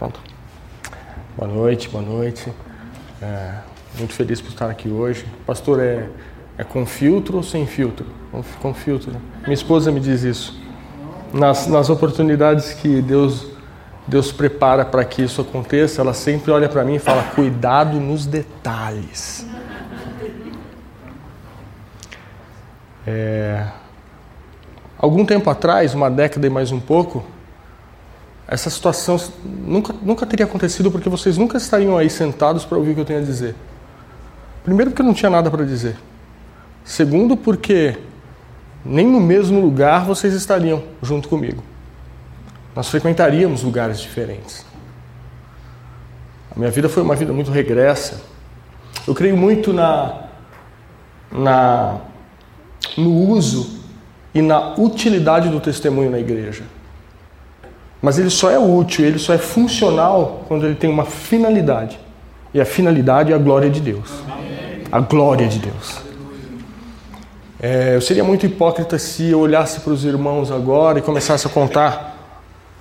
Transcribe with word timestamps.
Pronto. 0.00 0.18
Boa 1.36 1.52
noite, 1.52 1.90
boa 1.90 2.02
noite. 2.02 2.50
É, 3.20 3.52
muito 3.98 4.14
feliz 4.14 4.40
por 4.40 4.48
estar 4.48 4.70
aqui 4.70 4.88
hoje. 4.88 5.26
Pastor, 5.44 5.78
é, 5.78 6.08
é 6.56 6.64
com 6.64 6.86
filtro 6.86 7.36
ou 7.36 7.42
sem 7.42 7.66
filtro? 7.66 8.06
Com 8.62 8.72
filtro. 8.72 9.12
Né? 9.12 9.20
Minha 9.42 9.52
esposa 9.52 9.92
me 9.92 10.00
diz 10.00 10.22
isso. 10.22 10.58
Nas, 11.34 11.66
nas 11.66 11.90
oportunidades 11.90 12.72
que 12.72 13.02
Deus, 13.02 13.48
Deus 14.06 14.32
prepara 14.32 14.86
para 14.86 15.04
que 15.04 15.20
isso 15.20 15.42
aconteça, 15.42 16.00
ela 16.00 16.14
sempre 16.14 16.50
olha 16.50 16.66
para 16.66 16.82
mim 16.82 16.94
e 16.94 16.98
fala: 16.98 17.22
cuidado 17.34 18.00
nos 18.00 18.24
detalhes. 18.24 19.46
É, 23.06 23.66
algum 24.98 25.26
tempo 25.26 25.50
atrás, 25.50 25.92
uma 25.92 26.10
década 26.10 26.46
e 26.46 26.50
mais 26.50 26.72
um 26.72 26.80
pouco, 26.80 27.22
essa 28.50 28.68
situação 28.68 29.16
nunca, 29.44 29.94
nunca 30.02 30.26
teria 30.26 30.44
acontecido 30.44 30.90
porque 30.90 31.08
vocês 31.08 31.38
nunca 31.38 31.56
estariam 31.56 31.96
aí 31.96 32.10
sentados 32.10 32.64
para 32.64 32.76
ouvir 32.76 32.90
o 32.90 32.94
que 32.96 33.00
eu 33.02 33.04
tenho 33.04 33.20
a 33.20 33.22
dizer. 33.22 33.54
Primeiro, 34.64 34.90
porque 34.90 35.02
eu 35.02 35.06
não 35.06 35.14
tinha 35.14 35.30
nada 35.30 35.48
para 35.48 35.64
dizer. 35.64 35.96
Segundo, 36.84 37.36
porque 37.36 37.96
nem 38.84 39.06
no 39.06 39.20
mesmo 39.20 39.60
lugar 39.60 40.04
vocês 40.04 40.34
estariam 40.34 40.82
junto 41.00 41.28
comigo. 41.28 41.62
Nós 42.74 42.88
frequentaríamos 42.88 43.62
lugares 43.62 44.00
diferentes. 44.00 44.66
A 46.50 46.58
minha 46.58 46.72
vida 46.72 46.88
foi 46.88 47.04
uma 47.04 47.14
vida 47.14 47.32
muito 47.32 47.52
regressa. 47.52 48.20
Eu 49.06 49.14
creio 49.14 49.36
muito 49.36 49.72
na, 49.72 50.24
na 51.30 52.00
no 52.96 53.12
uso 53.12 53.78
e 54.34 54.42
na 54.42 54.74
utilidade 54.74 55.48
do 55.48 55.60
testemunho 55.60 56.10
na 56.10 56.18
igreja. 56.18 56.64
Mas 58.02 58.18
ele 58.18 58.30
só 58.30 58.50
é 58.50 58.58
útil, 58.58 59.04
ele 59.04 59.18
só 59.18 59.34
é 59.34 59.38
funcional 59.38 60.44
quando 60.48 60.64
ele 60.64 60.74
tem 60.74 60.88
uma 60.88 61.04
finalidade. 61.04 61.98
E 62.52 62.60
a 62.60 62.64
finalidade 62.64 63.32
é 63.32 63.34
a 63.34 63.38
glória 63.38 63.68
de 63.68 63.80
Deus. 63.80 64.10
A 64.90 65.00
glória 65.00 65.46
de 65.46 65.58
Deus. 65.58 66.00
É, 67.62 67.94
eu 67.94 68.00
seria 68.00 68.24
muito 68.24 68.46
hipócrita 68.46 68.98
se 68.98 69.30
eu 69.30 69.40
olhasse 69.40 69.80
para 69.80 69.92
os 69.92 70.04
irmãos 70.04 70.50
agora 70.50 70.98
e 70.98 71.02
começasse 71.02 71.46
a 71.46 71.50
contar 71.50 72.16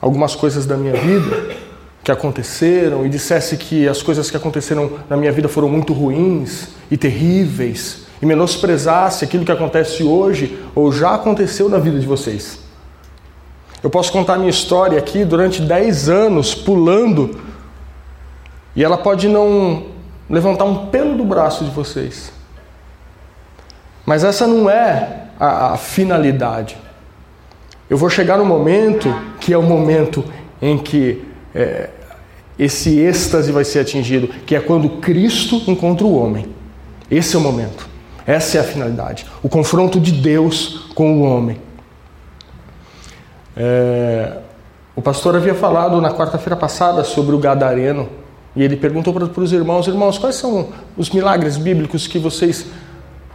algumas 0.01 0.35
coisas 0.35 0.65
da 0.65 0.77
minha 0.77 0.93
vida 0.93 1.55
que 2.01 2.11
aconteceram 2.11 3.05
e 3.05 3.09
dissesse 3.09 3.57
que 3.57 3.87
as 3.89 4.01
coisas 4.01 4.31
que 4.31 4.37
aconteceram 4.37 4.89
na 5.09 5.17
minha 5.17 5.33
vida 5.33 5.49
foram 5.49 5.67
muito 5.67 5.91
ruins 5.91 6.69
e 6.89 6.95
terríveis 6.95 8.05
e 8.21 8.25
menosprezasse 8.25 9.25
aquilo 9.25 9.43
que 9.43 9.51
acontece 9.51 10.01
hoje 10.01 10.57
ou 10.73 10.91
já 10.93 11.15
aconteceu 11.15 11.67
na 11.67 11.77
vida 11.77 11.99
de 11.99 12.07
vocês. 12.07 12.68
Eu 13.81 13.89
posso 13.89 14.11
contar 14.11 14.37
minha 14.37 14.49
história 14.49 14.97
aqui 14.97 15.23
durante 15.23 15.61
10 15.61 16.09
anos 16.09 16.53
pulando 16.53 17.39
e 18.75 18.83
ela 18.83 18.97
pode 18.97 19.27
não 19.27 19.85
levantar 20.29 20.65
um 20.65 20.87
pelo 20.87 21.17
do 21.17 21.23
braço 21.23 21.63
de 21.63 21.71
vocês. 21.71 22.31
Mas 24.05 24.23
essa 24.23 24.45
não 24.45 24.69
é 24.69 25.27
a, 25.39 25.73
a 25.73 25.77
finalidade. 25.77 26.77
Eu 27.89 27.97
vou 27.97 28.09
chegar 28.09 28.37
no 28.37 28.45
momento 28.45 29.13
que 29.39 29.53
é 29.53 29.57
o 29.57 29.63
momento 29.63 30.23
em 30.61 30.77
que 30.77 31.23
é, 31.55 31.89
esse 32.57 32.99
êxtase 32.99 33.51
vai 33.51 33.63
ser 33.63 33.79
atingido, 33.79 34.27
que 34.27 34.55
é 34.55 34.59
quando 34.59 34.89
Cristo 34.99 35.63
encontra 35.67 36.05
o 36.05 36.13
homem. 36.13 36.47
Esse 37.09 37.35
é 37.35 37.39
o 37.39 37.41
momento. 37.41 37.87
Essa 38.27 38.57
é 38.57 38.61
a 38.61 38.63
finalidade. 38.63 39.25
O 39.41 39.47
confronto 39.47 39.99
de 39.99 40.11
Deus 40.11 40.91
com 40.93 41.19
o 41.19 41.23
homem. 41.23 41.57
É, 43.61 44.37
o 44.95 45.01
pastor 45.01 45.35
havia 45.35 45.53
falado 45.53 45.99
na 45.99 46.13
quarta-feira 46.13 46.55
passada 46.55 47.03
sobre 47.03 47.35
o 47.35 47.37
Gadareno 47.37 48.07
e 48.55 48.63
ele 48.63 48.77
perguntou 48.77 49.13
para, 49.13 49.25
os 49.25 49.51
irmãos: 49.51 49.85
Irmãos, 49.85 50.17
quais 50.17 50.35
são 50.35 50.69
os 50.95 51.09
milagres 51.09 51.57
bíblicos 51.57 52.07
que 52.07 52.17
vocês 52.17 52.67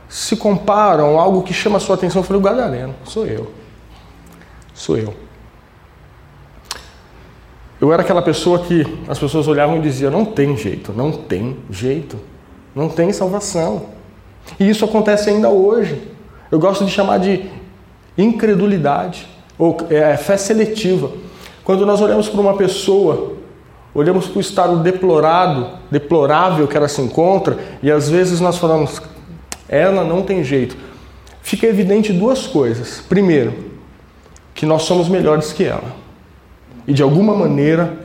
se 0.08 0.34
comparam, 0.34 1.18
algo 1.18 1.42
que 1.42 1.52
chama 1.52 1.76
a 1.76 1.80
sua 1.80 1.96
atenção? 1.96 2.22
Eu 2.22 2.26
falei: 2.26 2.40
O 2.40 2.44
Gadareno, 2.44 2.94
sou 3.04 3.26
eu. 3.26 3.52
Sou 4.72 4.96
eu. 4.96 5.14
Eu 7.78 7.92
era 7.92 8.00
aquela 8.00 8.22
pessoa 8.22 8.60
que 8.60 8.86
as 9.06 9.18
pessoas 9.18 9.46
olhavam 9.46 9.76
e 9.76 9.82
diziam: 9.82 10.10
Não 10.10 10.24
tem 10.24 10.56
jeito, 10.56 10.90
não 10.90 11.12
tem 11.12 11.58
jeito, 11.68 12.18
não 12.74 12.88
tem 12.88 13.12
salvação. 13.12 13.90
E 14.58 14.70
isso 14.70 14.86
acontece 14.86 15.28
ainda 15.28 15.50
hoje. 15.50 16.10
Eu 16.50 16.58
gosto 16.58 16.82
de 16.82 16.90
chamar 16.90 17.18
de 17.18 17.44
incredulidade 18.16 19.33
ou 19.58 19.76
é, 19.90 20.16
fé 20.16 20.36
seletiva. 20.36 21.10
Quando 21.64 21.86
nós 21.86 22.00
olhamos 22.00 22.28
para 22.28 22.40
uma 22.40 22.56
pessoa, 22.56 23.34
olhamos 23.94 24.26
para 24.26 24.38
o 24.38 24.40
estado 24.40 24.78
deplorado, 24.78 25.68
deplorável 25.90 26.66
que 26.66 26.76
ela 26.76 26.88
se 26.88 27.00
encontra, 27.00 27.58
e 27.82 27.90
às 27.90 28.08
vezes 28.08 28.40
nós 28.40 28.58
falamos, 28.58 29.00
ela 29.68 30.04
não 30.04 30.22
tem 30.22 30.44
jeito. 30.44 30.76
Fica 31.42 31.66
evidente 31.66 32.12
duas 32.12 32.46
coisas. 32.46 33.02
Primeiro, 33.08 33.54
que 34.54 34.66
nós 34.66 34.82
somos 34.82 35.08
melhores 35.08 35.52
que 35.52 35.64
ela. 35.64 35.94
E 36.86 36.92
de 36.92 37.02
alguma 37.02 37.34
maneira, 37.34 37.98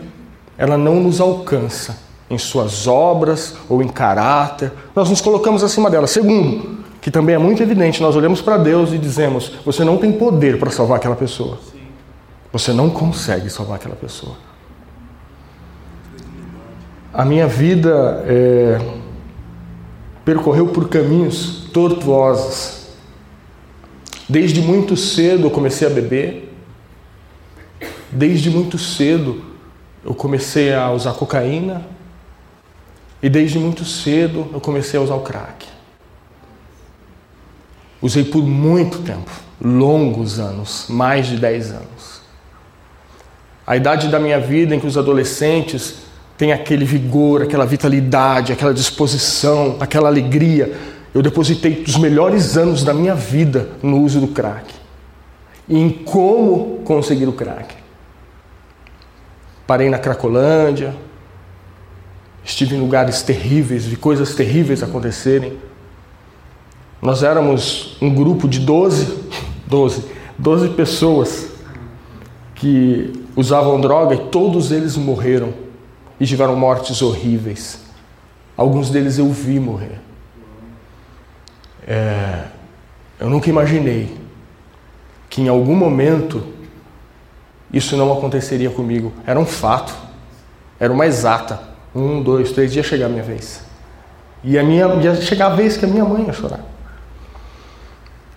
ela 0.58 0.78
não 0.78 0.96
nos 0.96 1.22
alcança 1.22 1.98
em 2.30 2.38
suas 2.38 2.88
obras 2.88 3.56
ou 3.68 3.82
em 3.82 3.88
caráter. 3.88 4.72
Nós 4.96 5.10
nos 5.10 5.22
colocamos 5.22 5.64
acima 5.64 5.90
dela. 5.90 6.08
Segundo, 6.08 6.79
que 7.02 7.10
também 7.10 7.36
é 7.36 7.38
muito 7.38 7.62
evidente. 7.64 8.02
Nós 8.02 8.16
olhamos 8.16 8.42
para 8.42 8.58
Deus 8.58 8.92
e 8.92 8.98
dizemos: 8.98 9.52
Você 9.66 9.84
não 9.84 9.98
tem 9.98 10.12
poder 10.12 10.60
para 10.60 10.70
salvar 10.70 10.98
aquela 10.98 11.16
pessoa. 11.16 11.60
Você 12.52 12.74
não 12.74 12.90
consegue 12.90 13.50
salvar 13.50 13.76
aquela 13.78 13.96
pessoa. 13.96 14.36
A 17.14 17.24
minha 17.26 17.48
vida 17.48 18.24
é, 18.28 18.80
percorreu 20.26 20.68
por 20.68 20.90
caminhos 20.90 21.70
tortuosos. 21.74 22.88
Desde 24.28 24.62
muito 24.62 24.96
cedo 24.96 25.48
eu 25.48 25.52
comecei 25.52 25.88
a 25.88 25.92
beber. 25.92 26.54
Desde 28.12 28.50
muito 28.50 28.78
cedo 28.78 29.44
eu 30.04 30.14
comecei 30.14 30.74
a 30.74 30.92
usar 30.92 31.14
cocaína. 31.14 31.86
E 33.22 33.30
desde 33.30 33.60
muito 33.60 33.86
cedo 33.86 34.48
eu 34.54 34.60
comecei 34.62 35.00
a 35.00 35.04
usar 35.04 35.16
o 35.16 35.22
crack. 35.22 35.79
Usei 38.02 38.24
por 38.24 38.44
muito 38.44 39.00
tempo, 39.00 39.30
longos 39.62 40.40
anos, 40.40 40.86
mais 40.90 41.28
de 41.28 41.38
10 41.38 41.72
anos. 41.72 42.22
A 43.68 43.76
idade 43.76 44.08
da 44.08 44.20
minha 44.20 44.40
vida 44.40 44.74
em 44.74 44.80
que 44.80 44.88
os 44.88 44.98
adolescentes 44.98 45.96
têm 46.38 46.54
aquele 46.54 46.86
vigor, 46.86 47.44
aquela 47.44 47.66
vitalidade, 47.66 48.54
aquela 48.54 48.74
disposição, 48.74 49.78
aquela 49.80 50.08
alegria. 50.08 50.74
Eu 51.14 51.22
depositei 51.22 51.84
os 51.86 51.98
melhores 51.98 52.56
anos 52.56 52.84
da 52.84 52.94
minha 52.94 53.14
vida 53.14 53.70
no 53.84 54.02
uso 54.02 54.20
do 54.20 54.30
crack 54.30 54.74
e 55.70 55.78
em 55.78 55.90
como 55.90 56.80
conseguir 56.84 57.28
o 57.28 57.34
crack. 57.34 57.76
Parei 59.68 59.88
na 59.88 60.00
Cracolândia, 60.00 60.96
estive 62.44 62.76
em 62.76 62.80
lugares 62.80 63.22
terríveis, 63.22 63.86
vi 63.86 63.96
coisas 63.96 64.34
terríveis 64.34 64.82
acontecerem. 64.82 65.60
Nós 67.02 67.24
éramos 67.24 67.98
um 68.02 68.14
grupo 68.14 68.48
de 68.48 68.60
12, 68.60 69.24
12, 69.68 70.06
12 70.38 70.70
pessoas 70.70 71.50
que 72.56 73.14
usavam 73.36 73.80
droga 73.80 74.16
e 74.16 74.18
todos 74.26 74.72
eles 74.72 74.98
morreram 74.98 75.54
e 76.20 76.26
tiveram 76.26 76.56
mortes 76.58 77.02
horríveis. 77.02 77.80
Alguns 78.58 78.90
deles 78.90 79.18
eu 79.18 79.32
vi 79.32 79.60
morrer. 79.60 80.02
É, 81.88 82.44
eu 83.18 83.30
nunca 83.30 83.50
imaginei 83.50 84.18
que 85.30 85.42
em 85.42 85.48
algum 85.48 85.76
momento 85.76 86.44
isso 87.72 87.96
não 87.96 88.12
aconteceria 88.12 88.70
comigo. 88.70 89.14
Era 89.26 89.40
um 89.40 89.46
fato, 89.46 89.94
era 90.78 90.92
uma 90.92 91.06
exata. 91.06 91.70
Um, 91.96 92.22
dois, 92.22 92.52
três 92.52 92.74
dias 92.74 92.86
chegar 92.86 93.06
a 93.06 93.10
minha 93.10 93.24
vez. 93.24 93.64
E 94.44 94.60
a 94.60 94.64
minha, 94.64 94.86
ia 94.96 95.16
chegar 95.22 95.48
a 95.48 95.56
vez 95.56 95.78
que 95.78 95.86
a 95.86 95.88
minha 95.88 96.04
mãe 96.04 96.26
ia 96.26 96.34
chorar. 96.34 96.60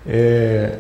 É... 0.06 0.78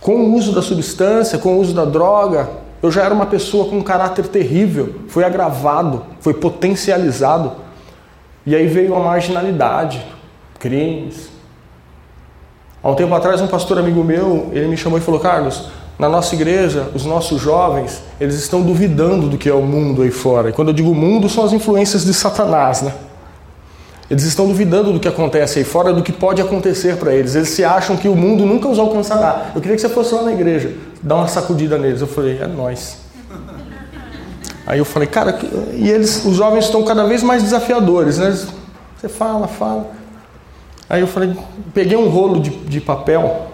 Com 0.00 0.16
o 0.16 0.34
uso 0.34 0.52
da 0.52 0.62
substância, 0.62 1.38
com 1.38 1.56
o 1.56 1.60
uso 1.60 1.74
da 1.74 1.84
droga, 1.84 2.48
eu 2.82 2.90
já 2.92 3.02
era 3.02 3.12
uma 3.12 3.26
pessoa 3.26 3.68
com 3.68 3.78
um 3.78 3.82
caráter 3.82 4.28
terrível, 4.28 4.94
foi 5.08 5.24
agravado, 5.24 6.04
foi 6.20 6.34
potencializado. 6.34 7.52
E 8.44 8.54
aí 8.54 8.66
veio 8.66 8.94
a 8.94 9.00
marginalidade, 9.00 10.06
crimes. 10.58 11.30
Há 12.82 12.90
um 12.90 12.94
tempo 12.94 13.12
atrás, 13.14 13.40
um 13.40 13.48
pastor 13.48 13.78
amigo 13.78 14.04
meu, 14.04 14.50
ele 14.52 14.68
me 14.68 14.76
chamou 14.76 14.98
e 14.98 15.02
falou: 15.02 15.18
Carlos, 15.18 15.68
na 15.98 16.08
nossa 16.08 16.34
igreja, 16.34 16.88
os 16.94 17.04
nossos 17.04 17.40
jovens, 17.40 18.02
eles 18.20 18.36
estão 18.36 18.62
duvidando 18.62 19.28
do 19.28 19.38
que 19.38 19.48
é 19.48 19.54
o 19.54 19.62
mundo 19.62 20.02
aí 20.02 20.10
fora. 20.10 20.50
E 20.50 20.52
quando 20.52 20.68
eu 20.68 20.74
digo 20.74 20.94
mundo, 20.94 21.28
são 21.28 21.42
as 21.44 21.52
influências 21.52 22.04
de 22.04 22.14
Satanás, 22.14 22.82
né? 22.82 22.94
Eles 24.08 24.22
estão 24.24 24.46
duvidando 24.46 24.92
do 24.92 25.00
que 25.00 25.08
acontece 25.08 25.58
aí 25.58 25.64
fora, 25.64 25.92
do 25.92 26.02
que 26.02 26.12
pode 26.12 26.40
acontecer 26.40 26.96
para 26.96 27.12
eles. 27.12 27.34
Eles 27.34 27.48
se 27.48 27.64
acham 27.64 27.96
que 27.96 28.08
o 28.08 28.14
mundo 28.14 28.46
nunca 28.46 28.68
os 28.68 28.78
alcançará. 28.78 29.50
Eu 29.54 29.60
queria 29.60 29.74
que 29.74 29.82
você 29.82 29.88
fosse 29.88 30.14
lá 30.14 30.22
na 30.22 30.32
igreja, 30.32 30.72
dar 31.02 31.16
uma 31.16 31.28
sacudida 31.28 31.76
neles. 31.76 32.00
Eu 32.00 32.06
falei, 32.06 32.38
é 32.40 32.46
nós. 32.46 32.98
Aí 34.66 34.78
eu 34.78 34.84
falei, 34.84 35.08
cara, 35.08 35.38
e 35.74 35.88
eles, 35.88 36.24
os 36.24 36.36
jovens 36.36 36.64
estão 36.64 36.82
cada 36.84 37.04
vez 37.04 37.22
mais 37.22 37.42
desafiadores, 37.42 38.18
né? 38.18 38.36
Você 38.96 39.08
fala, 39.08 39.46
fala. 39.46 39.90
Aí 40.88 41.00
eu 41.00 41.06
falei, 41.06 41.36
peguei 41.74 41.96
um 41.96 42.08
rolo 42.08 42.40
de, 42.40 42.50
de 42.50 42.80
papel 42.80 43.48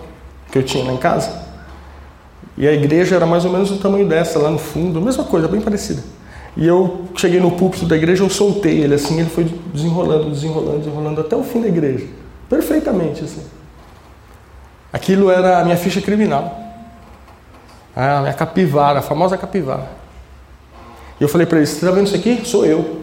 que 0.50 0.58
eu 0.58 0.62
tinha 0.62 0.84
lá 0.84 0.92
em 0.92 0.98
casa, 0.98 1.30
e 2.56 2.68
a 2.68 2.72
igreja 2.72 3.16
era 3.16 3.24
mais 3.24 3.44
ou 3.44 3.50
menos 3.50 3.70
o 3.70 3.78
tamanho 3.78 4.06
dessa, 4.06 4.38
lá 4.38 4.50
no 4.50 4.58
fundo, 4.58 5.00
mesma 5.00 5.24
coisa, 5.24 5.48
bem 5.48 5.60
parecida. 5.60 6.02
E 6.56 6.66
eu 6.66 7.06
cheguei 7.16 7.40
no 7.40 7.50
púlpito 7.52 7.86
da 7.86 7.96
igreja, 7.96 8.22
eu 8.22 8.28
soltei 8.28 8.80
ele 8.80 8.94
assim, 8.94 9.18
ele 9.18 9.30
foi 9.30 9.44
desenrolando, 9.72 10.30
desenrolando, 10.30 10.78
desenrolando 10.78 11.20
até 11.20 11.34
o 11.34 11.42
fim 11.42 11.62
da 11.62 11.68
igreja. 11.68 12.06
Perfeitamente 12.48 13.24
assim. 13.24 13.42
Aquilo 14.92 15.30
era 15.30 15.60
a 15.60 15.64
minha 15.64 15.76
ficha 15.76 16.02
criminal. 16.02 16.58
A 17.96 18.20
minha 18.20 18.34
capivara, 18.34 18.98
a 18.98 19.02
famosa 19.02 19.38
capivara. 19.38 19.88
E 21.18 21.22
eu 21.22 21.28
falei 21.28 21.46
para 21.46 21.58
ele: 21.58 21.66
Você 21.66 21.74
está 21.74 21.90
vendo 21.90 22.06
isso 22.06 22.16
aqui? 22.16 22.42
Sou 22.44 22.66
eu. 22.66 23.00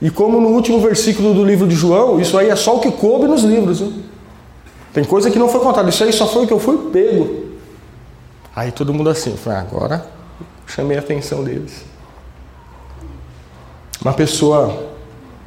E 0.00 0.10
como 0.10 0.40
no 0.40 0.48
último 0.48 0.80
versículo 0.80 1.32
do 1.32 1.44
livro 1.44 1.66
de 1.66 1.74
João, 1.74 2.20
isso 2.20 2.36
aí 2.36 2.50
é 2.50 2.56
só 2.56 2.76
o 2.76 2.80
que 2.80 2.90
coube 2.90 3.26
nos 3.26 3.42
livros. 3.42 3.80
Viu? 3.80 3.92
Tem 4.92 5.04
coisa 5.04 5.30
que 5.30 5.38
não 5.38 5.48
foi 5.48 5.60
contada, 5.60 5.88
isso 5.88 6.02
aí 6.02 6.12
só 6.12 6.26
foi 6.26 6.44
o 6.44 6.46
que 6.46 6.52
eu 6.52 6.58
fui 6.58 6.90
pego. 6.90 7.46
Aí 8.54 8.72
todo 8.72 8.92
mundo 8.92 9.10
assim, 9.10 9.30
eu 9.30 9.36
falei, 9.36 9.58
agora 9.60 10.06
chamei 10.66 10.96
a 10.96 11.00
atenção 11.00 11.44
deles. 11.44 11.84
Uma 14.06 14.14
pessoa 14.14 14.92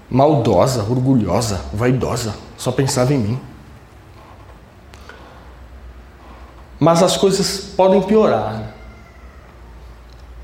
maldosa, 0.10 0.84
orgulhosa, 0.84 1.62
vaidosa, 1.72 2.36
só 2.58 2.74
pensava 2.74 3.14
em 3.14 3.18
mim. 3.18 3.40
Mas 6.78 7.02
as 7.02 7.16
coisas 7.16 7.72
podem 7.78 8.02
piorar. 8.02 8.74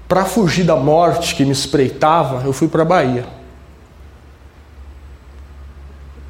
Para 0.07 0.23
fugir 0.23 0.63
da 0.63 0.77
morte 0.77 1.35
que 1.35 1.43
me 1.43 1.51
espreitava, 1.51 2.45
eu 2.45 2.53
fui 2.53 2.69
para 2.69 2.83
a 2.83 2.85
Bahia. 2.85 3.25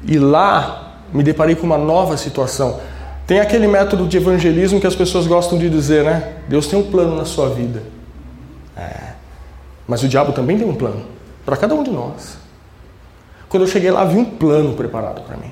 E 0.02 0.18
lá 0.18 0.96
me 1.12 1.22
deparei 1.22 1.54
com 1.54 1.66
uma 1.66 1.78
nova 1.78 2.16
situação. 2.16 2.80
Tem 3.28 3.38
aquele 3.38 3.68
método 3.68 4.08
de 4.08 4.16
evangelismo 4.16 4.80
que 4.80 4.88
as 4.88 4.96
pessoas 4.96 5.28
gostam 5.28 5.56
de 5.56 5.70
dizer, 5.70 6.02
né? 6.02 6.38
Deus 6.48 6.66
tem 6.66 6.80
um 6.80 6.90
plano 6.90 7.14
na 7.14 7.24
sua 7.24 7.48
vida. 7.48 7.80
É. 8.76 9.12
Mas 9.86 10.02
o 10.02 10.08
diabo 10.08 10.32
também 10.32 10.58
tem 10.58 10.68
um 10.68 10.74
plano 10.74 11.14
para 11.46 11.56
cada 11.56 11.74
um 11.74 11.84
de 11.84 11.90
nós. 11.90 12.36
Quando 13.48 13.62
eu 13.62 13.68
cheguei 13.68 13.90
lá, 13.90 14.04
vi 14.04 14.18
um 14.18 14.24
plano 14.24 14.74
preparado 14.74 15.22
para 15.22 15.36
mim. 15.36 15.50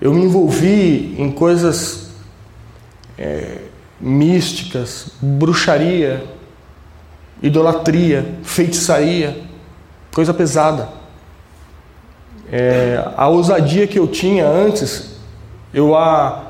Eu 0.00 0.12
me 0.12 0.22
envolvi 0.22 1.16
em 1.18 1.32
coisas 1.32 2.10
é, 3.16 3.62
místicas, 3.98 5.12
bruxaria, 5.20 6.24
idolatria, 7.42 8.36
feitiçaria, 8.42 9.42
coisa 10.12 10.34
pesada. 10.34 10.90
É, 12.52 13.02
a 13.16 13.26
ousadia 13.28 13.86
que 13.86 13.98
eu 13.98 14.06
tinha 14.06 14.46
antes, 14.46 15.16
eu 15.72 15.96
a 15.96 16.44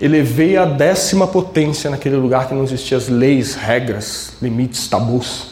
elevei 0.00 0.56
à 0.56 0.64
décima 0.64 1.26
potência 1.26 1.90
naquele 1.90 2.16
lugar 2.16 2.48
que 2.48 2.54
não 2.54 2.62
existiam 2.62 2.96
as 2.96 3.08
leis, 3.08 3.54
regras, 3.54 4.34
limites, 4.40 4.88
tabus. 4.88 5.49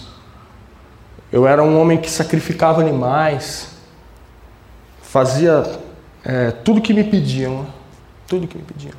Eu 1.31 1.47
era 1.47 1.63
um 1.63 1.79
homem 1.81 1.99
que 1.99 2.11
sacrificava 2.11 2.81
animais, 2.81 3.73
fazia 5.03 5.79
é, 6.25 6.51
tudo 6.51 6.81
que 6.81 6.95
me 6.95 7.05
pediam, 7.05 7.67
tudo 8.27 8.47
que 8.47 8.57
me 8.57 8.65
pediam. 8.65 8.95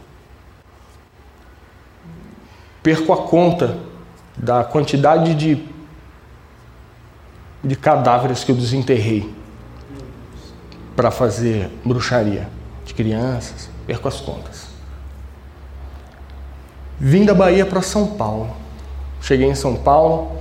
Perco 2.83 3.11
a 3.13 3.17
conta 3.27 3.77
da 4.37 4.63
quantidade 4.63 5.35
de, 5.35 5.63
de 7.63 7.75
cadáveres 7.75 8.43
que 8.43 8.51
eu 8.51 8.55
desenterrei 8.55 9.33
para 10.95 11.11
fazer 11.11 11.69
bruxaria 11.83 12.47
de 12.85 12.93
crianças, 12.93 13.69
perco 13.85 14.07
as 14.07 14.21
contas. 14.21 14.67
Vim 16.99 17.25
da 17.25 17.33
Bahia 17.33 17.65
para 17.65 17.81
São 17.81 18.07
Paulo. 18.07 18.55
Cheguei 19.21 19.47
em 19.47 19.55
São 19.55 19.75
Paulo, 19.75 20.38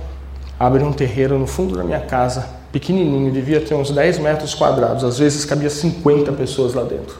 abri 0.59 0.83
um 0.83 0.91
terreiro 0.91 1.39
no 1.39 1.47
fundo 1.47 1.77
da 1.77 1.83
minha 1.83 2.01
casa, 2.01 2.47
pequenininho, 2.71 3.31
devia 3.31 3.61
ter 3.61 3.75
uns 3.75 3.91
10 3.91 4.19
metros 4.19 4.53
quadrados, 4.53 5.03
às 5.03 5.17
vezes 5.17 5.45
cabia 5.45 5.69
50 5.69 6.31
pessoas 6.33 6.73
lá 6.73 6.83
dentro. 6.83 7.17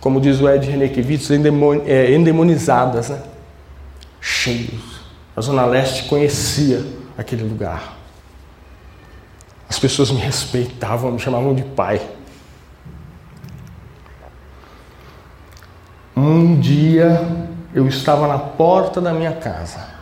Como 0.00 0.20
diz 0.20 0.40
o 0.40 0.48
Ed 0.48 0.68
Renekiewicz, 0.68 1.30
é, 1.86 2.12
endemonizadas, 2.12 3.08
né? 3.08 3.22
cheios. 4.20 5.00
A 5.36 5.40
Zona 5.40 5.64
Leste 5.66 6.08
conhecia 6.08 6.84
aquele 7.16 7.44
lugar. 7.44 7.96
As 9.68 9.78
pessoas 9.78 10.10
me 10.10 10.18
respeitavam, 10.18 11.12
me 11.12 11.18
chamavam 11.18 11.54
de 11.54 11.62
pai. 11.62 12.00
Um 16.16 16.58
dia 16.58 17.20
eu 17.74 17.86
estava 17.86 18.26
na 18.26 18.38
porta 18.38 19.00
da 19.00 19.12
minha 19.12 19.32
casa. 19.32 19.95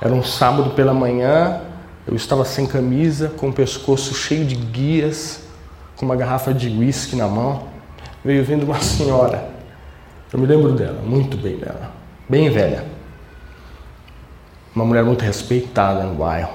Era 0.00 0.14
um 0.14 0.22
sábado 0.22 0.70
pela 0.70 0.94
manhã, 0.94 1.60
eu 2.06 2.14
estava 2.14 2.44
sem 2.44 2.66
camisa, 2.66 3.28
com 3.36 3.48
o 3.48 3.52
pescoço 3.52 4.14
cheio 4.14 4.44
de 4.44 4.54
guias, 4.54 5.40
com 5.96 6.06
uma 6.06 6.14
garrafa 6.14 6.54
de 6.54 6.68
uísque 6.68 7.16
na 7.16 7.26
mão. 7.26 7.64
Veio 8.24 8.44
vindo 8.44 8.64
uma 8.64 8.80
senhora. 8.80 9.50
Eu 10.32 10.38
me 10.38 10.46
lembro 10.46 10.72
dela, 10.72 11.02
muito 11.02 11.36
bem 11.36 11.56
dela, 11.56 11.92
bem 12.28 12.48
velha. 12.48 12.84
Uma 14.74 14.84
mulher 14.84 15.02
muito 15.02 15.22
respeitada 15.22 16.04
no 16.04 16.14
bairro. 16.14 16.52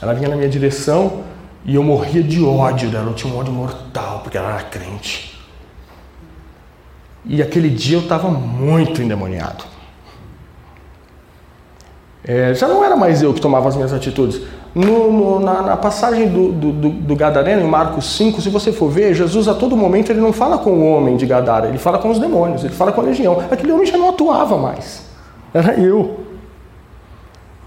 Ela 0.00 0.14
vinha 0.14 0.28
na 0.28 0.36
minha 0.36 0.48
direção 0.48 1.24
e 1.64 1.74
eu 1.74 1.82
morria 1.82 2.22
de 2.22 2.42
ódio 2.42 2.90
dela, 2.90 3.10
eu 3.10 3.14
tinha 3.14 3.32
um 3.32 3.38
ódio 3.38 3.52
mortal, 3.52 4.20
porque 4.20 4.38
ela 4.38 4.54
era 4.54 4.62
crente. 4.62 5.38
E 7.24 7.42
aquele 7.42 7.68
dia 7.68 7.96
eu 7.98 8.02
estava 8.02 8.28
muito 8.28 9.02
endemoniado. 9.02 9.73
É, 12.26 12.54
já 12.54 12.66
não 12.66 12.82
era 12.82 12.96
mais 12.96 13.22
eu 13.22 13.34
que 13.34 13.40
tomava 13.40 13.68
as 13.68 13.76
minhas 13.76 13.92
atitudes. 13.92 14.40
No, 14.74 15.12
no, 15.12 15.40
na, 15.40 15.62
na, 15.62 15.76
passagem 15.76 16.26
do, 16.26 16.50
do, 16.50 16.72
do, 16.72 17.14
Gadareno, 17.14 17.62
em 17.62 17.68
Marcos 17.68 18.16
5, 18.16 18.40
se 18.40 18.48
você 18.48 18.72
for 18.72 18.88
ver, 18.88 19.14
Jesus 19.14 19.46
a 19.46 19.54
todo 19.54 19.76
momento 19.76 20.10
ele 20.10 20.20
não 20.20 20.32
fala 20.32 20.58
com 20.58 20.70
o 20.70 20.90
homem 20.90 21.16
de 21.16 21.26
Gadara, 21.26 21.68
ele 21.68 21.78
fala 21.78 21.98
com 21.98 22.10
os 22.10 22.18
demônios, 22.18 22.64
ele 22.64 22.74
fala 22.74 22.90
com 22.90 23.00
a 23.00 23.04
legião. 23.04 23.38
Aquele 23.50 23.70
homem 23.70 23.86
já 23.86 23.96
não 23.96 24.08
atuava 24.08 24.56
mais, 24.56 25.04
era 25.52 25.74
eu. 25.74 26.24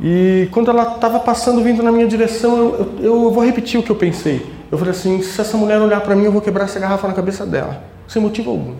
E 0.01 0.49
quando 0.51 0.69
ela 0.69 0.95
estava 0.95 1.19
passando, 1.19 1.61
vindo 1.63 1.81
na 1.81 1.91
minha 1.91 2.07
direção, 2.07 2.57
eu, 2.57 2.93
eu, 2.99 3.23
eu, 3.23 3.31
vou 3.31 3.43
repetir 3.45 3.79
o 3.79 3.83
que 3.83 3.89
eu 3.89 3.95
pensei. 3.95 4.45
Eu 4.71 4.77
falei 4.77 4.91
assim: 4.91 5.21
se 5.21 5.39
essa 5.39 5.55
mulher 5.55 5.79
olhar 5.79 6.01
para 6.01 6.15
mim, 6.15 6.25
eu 6.25 6.31
vou 6.31 6.41
quebrar 6.41 6.65
essa 6.65 6.79
garrafa 6.79 7.07
na 7.07 7.13
cabeça 7.13 7.45
dela, 7.45 7.81
sem 8.07 8.21
motivo 8.21 8.51
algum. 8.51 8.73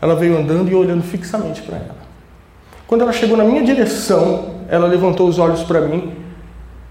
Ela 0.00 0.14
veio 0.14 0.38
andando 0.38 0.70
e 0.70 0.74
olhando 0.74 1.02
fixamente 1.02 1.62
para 1.62 1.76
ela. 1.76 2.04
Quando 2.86 3.00
ela 3.00 3.12
chegou 3.12 3.36
na 3.36 3.44
minha 3.44 3.62
direção, 3.62 4.53
ela 4.74 4.86
levantou 4.86 5.28
os 5.28 5.38
olhos 5.38 5.62
para 5.62 5.80
mim. 5.80 6.12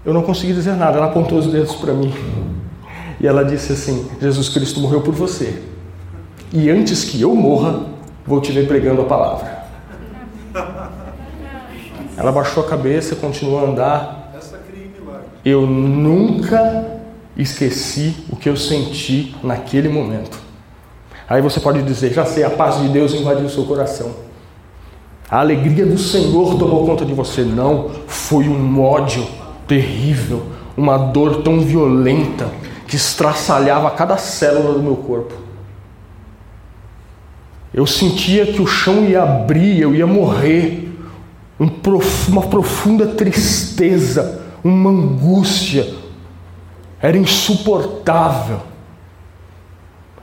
Eu 0.04 0.12
não 0.12 0.22
consegui 0.22 0.52
dizer 0.52 0.74
nada, 0.74 0.98
ela 0.98 1.06
apontou 1.06 1.38
os 1.38 1.46
dedos 1.46 1.74
para 1.76 1.92
mim. 1.92 2.12
E 3.20 3.26
ela 3.26 3.44
disse 3.44 3.72
assim: 3.72 4.08
Jesus 4.20 4.48
Cristo 4.48 4.80
morreu 4.80 5.00
por 5.00 5.14
você. 5.14 5.62
E 6.52 6.70
antes 6.70 7.04
que 7.04 7.20
eu 7.20 7.34
morra, 7.34 7.86
vou 8.26 8.40
te 8.40 8.52
ver 8.52 8.66
pregando 8.66 9.02
a 9.02 9.04
palavra. 9.04 9.64
Ela 12.16 12.30
baixou 12.30 12.64
a 12.64 12.66
cabeça, 12.66 13.16
continuou 13.16 13.60
a 13.60 13.68
andar. 13.68 14.32
Eu 15.44 15.66
nunca 15.66 17.00
esqueci 17.36 18.14
o 18.30 18.36
que 18.36 18.48
eu 18.48 18.56
senti 18.56 19.34
naquele 19.42 19.88
momento. 19.88 20.38
Aí 21.28 21.42
você 21.42 21.60
pode 21.60 21.82
dizer: 21.82 22.12
já 22.12 22.24
sei, 22.24 22.44
a 22.44 22.50
paz 22.50 22.80
de 22.80 22.88
Deus 22.88 23.12
invadiu 23.14 23.46
o 23.46 23.50
seu 23.50 23.64
coração. 23.64 24.23
A 25.30 25.40
alegria 25.40 25.86
do 25.86 25.98
Senhor 25.98 26.58
tomou 26.58 26.86
conta 26.86 27.04
de 27.04 27.14
você. 27.14 27.42
Não, 27.42 27.90
foi 28.06 28.48
um 28.48 28.80
ódio 28.80 29.26
terrível, 29.66 30.46
uma 30.76 30.98
dor 30.98 31.42
tão 31.42 31.60
violenta 31.60 32.50
que 32.86 32.96
estraçalhava 32.96 33.90
cada 33.90 34.16
célula 34.16 34.74
do 34.74 34.82
meu 34.82 34.96
corpo. 34.96 35.34
Eu 37.72 37.86
sentia 37.86 38.46
que 38.46 38.62
o 38.62 38.66
chão 38.66 39.04
ia 39.04 39.22
abrir, 39.22 39.80
eu 39.80 39.94
ia 39.94 40.06
morrer. 40.06 40.92
uma 42.28 42.42
profunda 42.42 43.06
tristeza, 43.06 44.42
uma 44.62 44.90
angústia. 44.90 45.92
Era 47.00 47.16
insuportável. 47.16 48.60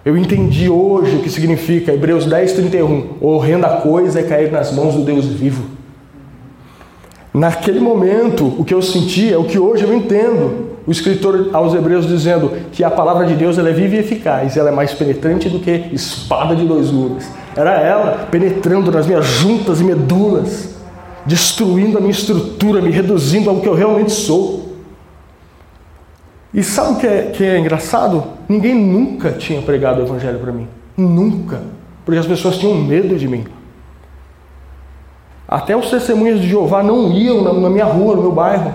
Eu 0.04 0.18
entendi 0.18 0.68
hoje 0.68 1.18
o 1.18 1.20
que 1.20 1.30
significa 1.30 1.94
Hebreus 1.94 2.26
10, 2.26 2.54
31. 2.54 3.18
Horrenda 3.22 3.70
coisa 3.70 4.20
é 4.20 4.24
cair 4.24 4.52
nas 4.52 4.72
mãos 4.72 4.96
do 4.96 5.04
Deus 5.04 5.26
vivo. 5.28 5.64
Naquele 7.32 7.80
momento, 7.80 8.56
o 8.58 8.66
que 8.66 8.74
eu 8.74 8.82
senti 8.82 9.32
é 9.32 9.38
o 9.38 9.44
que 9.44 9.60
hoje 9.60 9.84
eu 9.84 9.94
entendo. 9.94 10.72
O 10.88 10.92
escritor 10.92 11.52
aos 11.54 11.76
Hebreus 11.76 12.08
dizendo 12.08 12.52
que 12.72 12.84
a 12.84 12.90
palavra 12.90 13.28
de 13.28 13.36
Deus 13.36 13.60
ela 13.60 13.70
é 13.70 13.74
viva 13.74 13.96
e 13.96 14.00
eficaz, 14.00 14.58
ela 14.58 14.70
é 14.70 14.72
mais 14.72 14.92
penetrante 14.92 15.48
do 15.48 15.60
que 15.60 15.90
espada 15.94 16.56
de 16.56 16.66
dois 16.66 16.90
gumes. 16.90 17.30
Era 17.56 17.80
ela 17.80 18.28
penetrando 18.32 18.92
nas 18.92 19.06
minhas 19.06 19.26
juntas 19.26 19.80
e 19.80 19.84
medulas. 19.84 20.70
destruindo 21.24 22.00
a 22.00 22.02
minha 22.02 22.12
estrutura, 22.12 22.82
me 22.82 22.90
reduzindo 22.90 23.52
ao 23.52 23.60
que 23.60 23.68
eu 23.68 23.76
realmente 23.76 24.12
sou. 24.12 24.71
E 26.54 26.62
sabe 26.64 26.94
o 26.94 26.96
que 26.98 27.08
é, 27.08 27.32
que 27.32 27.44
é 27.44 27.58
engraçado? 27.58 28.24
Ninguém 28.48 28.76
nunca 28.76 29.32
tinha 29.32 29.62
pregado 29.62 30.02
o 30.02 30.06
Evangelho 30.06 30.40
para 30.40 30.52
mim. 30.52 30.68
Nunca. 30.98 31.62
Porque 32.04 32.20
as 32.20 32.26
pessoas 32.26 32.58
tinham 32.58 32.76
medo 32.76 33.16
de 33.16 33.28
mim. 33.28 33.46
Até 35.48 35.76
os 35.76 35.90
testemunhas 35.90 36.42
de 36.42 36.50
Jeová 36.50 36.84
não 36.84 37.12
iam 37.12 37.42
na, 37.42 37.54
na 37.54 37.70
minha 37.70 37.86
rua, 37.86 38.16
no 38.16 38.22
meu 38.22 38.32
bairro, 38.32 38.74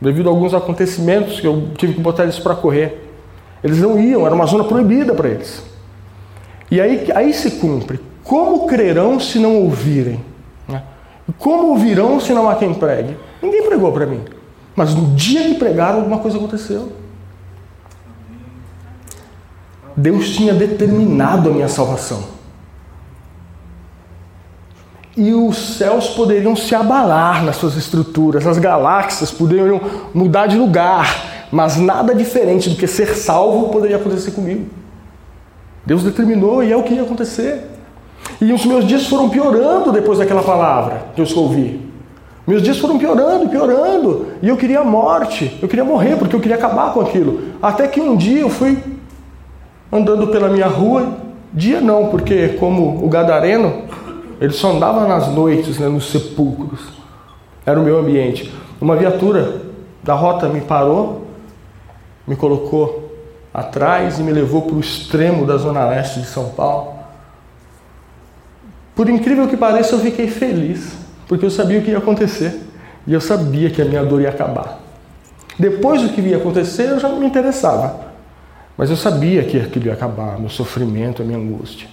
devido 0.00 0.28
a 0.28 0.32
alguns 0.32 0.52
acontecimentos 0.52 1.40
que 1.40 1.46
eu 1.46 1.68
tive 1.76 1.94
que 1.94 2.00
botar 2.00 2.24
eles 2.24 2.38
para 2.38 2.54
correr. 2.54 3.10
Eles 3.62 3.78
não 3.78 3.98
iam, 3.98 4.26
era 4.26 4.34
uma 4.34 4.46
zona 4.46 4.64
proibida 4.64 5.14
para 5.14 5.28
eles. 5.28 5.64
E 6.70 6.80
aí, 6.80 7.06
aí 7.14 7.32
se 7.32 7.52
cumpre. 7.52 8.00
Como 8.24 8.66
crerão 8.66 9.20
se 9.20 9.38
não 9.38 9.56
ouvirem? 9.56 10.20
Né? 10.68 10.82
Como 11.38 11.68
ouvirão 11.68 12.18
se 12.20 12.32
não 12.32 12.48
há 12.48 12.54
quem 12.54 12.74
pregue? 12.74 13.16
Ninguém 13.42 13.62
pregou 13.62 13.92
para 13.92 14.06
mim. 14.06 14.20
Mas 14.74 14.94
no 14.94 15.14
dia 15.14 15.48
que 15.48 15.54
pregaram, 15.54 15.98
alguma 15.98 16.18
coisa 16.18 16.38
aconteceu. 16.38 16.92
Deus 19.96 20.30
tinha 20.30 20.54
determinado 20.54 21.50
a 21.50 21.52
minha 21.52 21.68
salvação. 21.68 22.24
E 25.14 25.34
os 25.34 25.76
céus 25.76 26.08
poderiam 26.08 26.56
se 26.56 26.74
abalar 26.74 27.44
nas 27.44 27.56
suas 27.56 27.76
estruturas, 27.76 28.46
as 28.46 28.58
galáxias 28.58 29.30
poderiam 29.30 29.80
mudar 30.14 30.46
de 30.46 30.56
lugar, 30.56 31.48
mas 31.52 31.76
nada 31.76 32.14
diferente 32.14 32.70
do 32.70 32.76
que 32.76 32.86
ser 32.86 33.14
salvo 33.14 33.68
poderia 33.68 33.96
acontecer 33.96 34.30
comigo. 34.30 34.70
Deus 35.84 36.02
determinou 36.02 36.64
e 36.64 36.72
é 36.72 36.76
o 36.76 36.82
que 36.82 36.94
ia 36.94 37.02
acontecer. 37.02 37.68
E 38.40 38.52
os 38.52 38.64
meus 38.64 38.86
dias 38.86 39.06
foram 39.06 39.28
piorando 39.28 39.92
depois 39.92 40.18
daquela 40.18 40.42
palavra 40.42 41.08
que 41.14 41.20
eu 41.20 41.26
ouvi. 41.36 41.91
Meus 42.46 42.62
dias 42.62 42.78
foram 42.78 42.98
piorando, 42.98 43.48
piorando, 43.48 44.26
e 44.42 44.48
eu 44.48 44.56
queria 44.56 44.80
a 44.80 44.84
morte, 44.84 45.58
eu 45.62 45.68
queria 45.68 45.84
morrer 45.84 46.16
porque 46.16 46.34
eu 46.34 46.40
queria 46.40 46.56
acabar 46.56 46.92
com 46.92 47.00
aquilo. 47.00 47.52
Até 47.62 47.86
que 47.86 48.00
um 48.00 48.16
dia 48.16 48.40
eu 48.40 48.50
fui 48.50 48.82
andando 49.92 50.26
pela 50.26 50.48
minha 50.48 50.66
rua, 50.66 51.18
dia 51.52 51.80
não, 51.80 52.08
porque 52.08 52.48
como 52.50 53.04
o 53.04 53.08
gadareno, 53.08 53.84
ele 54.40 54.52
só 54.52 54.72
andava 54.72 55.06
nas 55.06 55.28
noites, 55.28 55.78
né, 55.78 55.86
nos 55.88 56.10
sepulcros. 56.10 56.80
Era 57.64 57.78
o 57.78 57.84
meu 57.84 57.98
ambiente. 57.98 58.52
Uma 58.80 58.96
viatura 58.96 59.62
da 60.02 60.14
rota 60.14 60.48
me 60.48 60.60
parou, 60.60 61.26
me 62.26 62.34
colocou 62.34 63.12
atrás 63.54 64.18
e 64.18 64.22
me 64.22 64.32
levou 64.32 64.62
para 64.62 64.74
o 64.74 64.80
extremo 64.80 65.46
da 65.46 65.56
zona 65.58 65.84
leste 65.84 66.18
de 66.18 66.26
São 66.26 66.48
Paulo. 66.50 66.94
Por 68.96 69.08
incrível 69.08 69.46
que 69.46 69.56
pareça, 69.56 69.94
eu 69.94 70.00
fiquei 70.00 70.26
feliz, 70.26 71.01
porque 71.32 71.46
eu 71.46 71.50
sabia 71.50 71.78
o 71.78 71.82
que 71.82 71.90
ia 71.90 71.96
acontecer 71.96 72.60
e 73.06 73.14
eu 73.14 73.20
sabia 73.22 73.70
que 73.70 73.80
a 73.80 73.86
minha 73.86 74.04
dor 74.04 74.20
ia 74.20 74.28
acabar. 74.28 74.78
Depois 75.58 76.02
do 76.02 76.10
que 76.10 76.20
ia 76.20 76.36
acontecer, 76.36 76.90
eu 76.90 77.00
já 77.00 77.08
não 77.08 77.18
me 77.20 77.24
interessava, 77.24 78.00
mas 78.76 78.90
eu 78.90 78.96
sabia 78.96 79.42
que 79.42 79.58
aquilo 79.58 79.86
ia 79.86 79.94
acabar, 79.94 80.38
meu 80.38 80.50
sofrimento, 80.50 81.22
a 81.22 81.24
minha 81.24 81.38
angústia. 81.38 81.88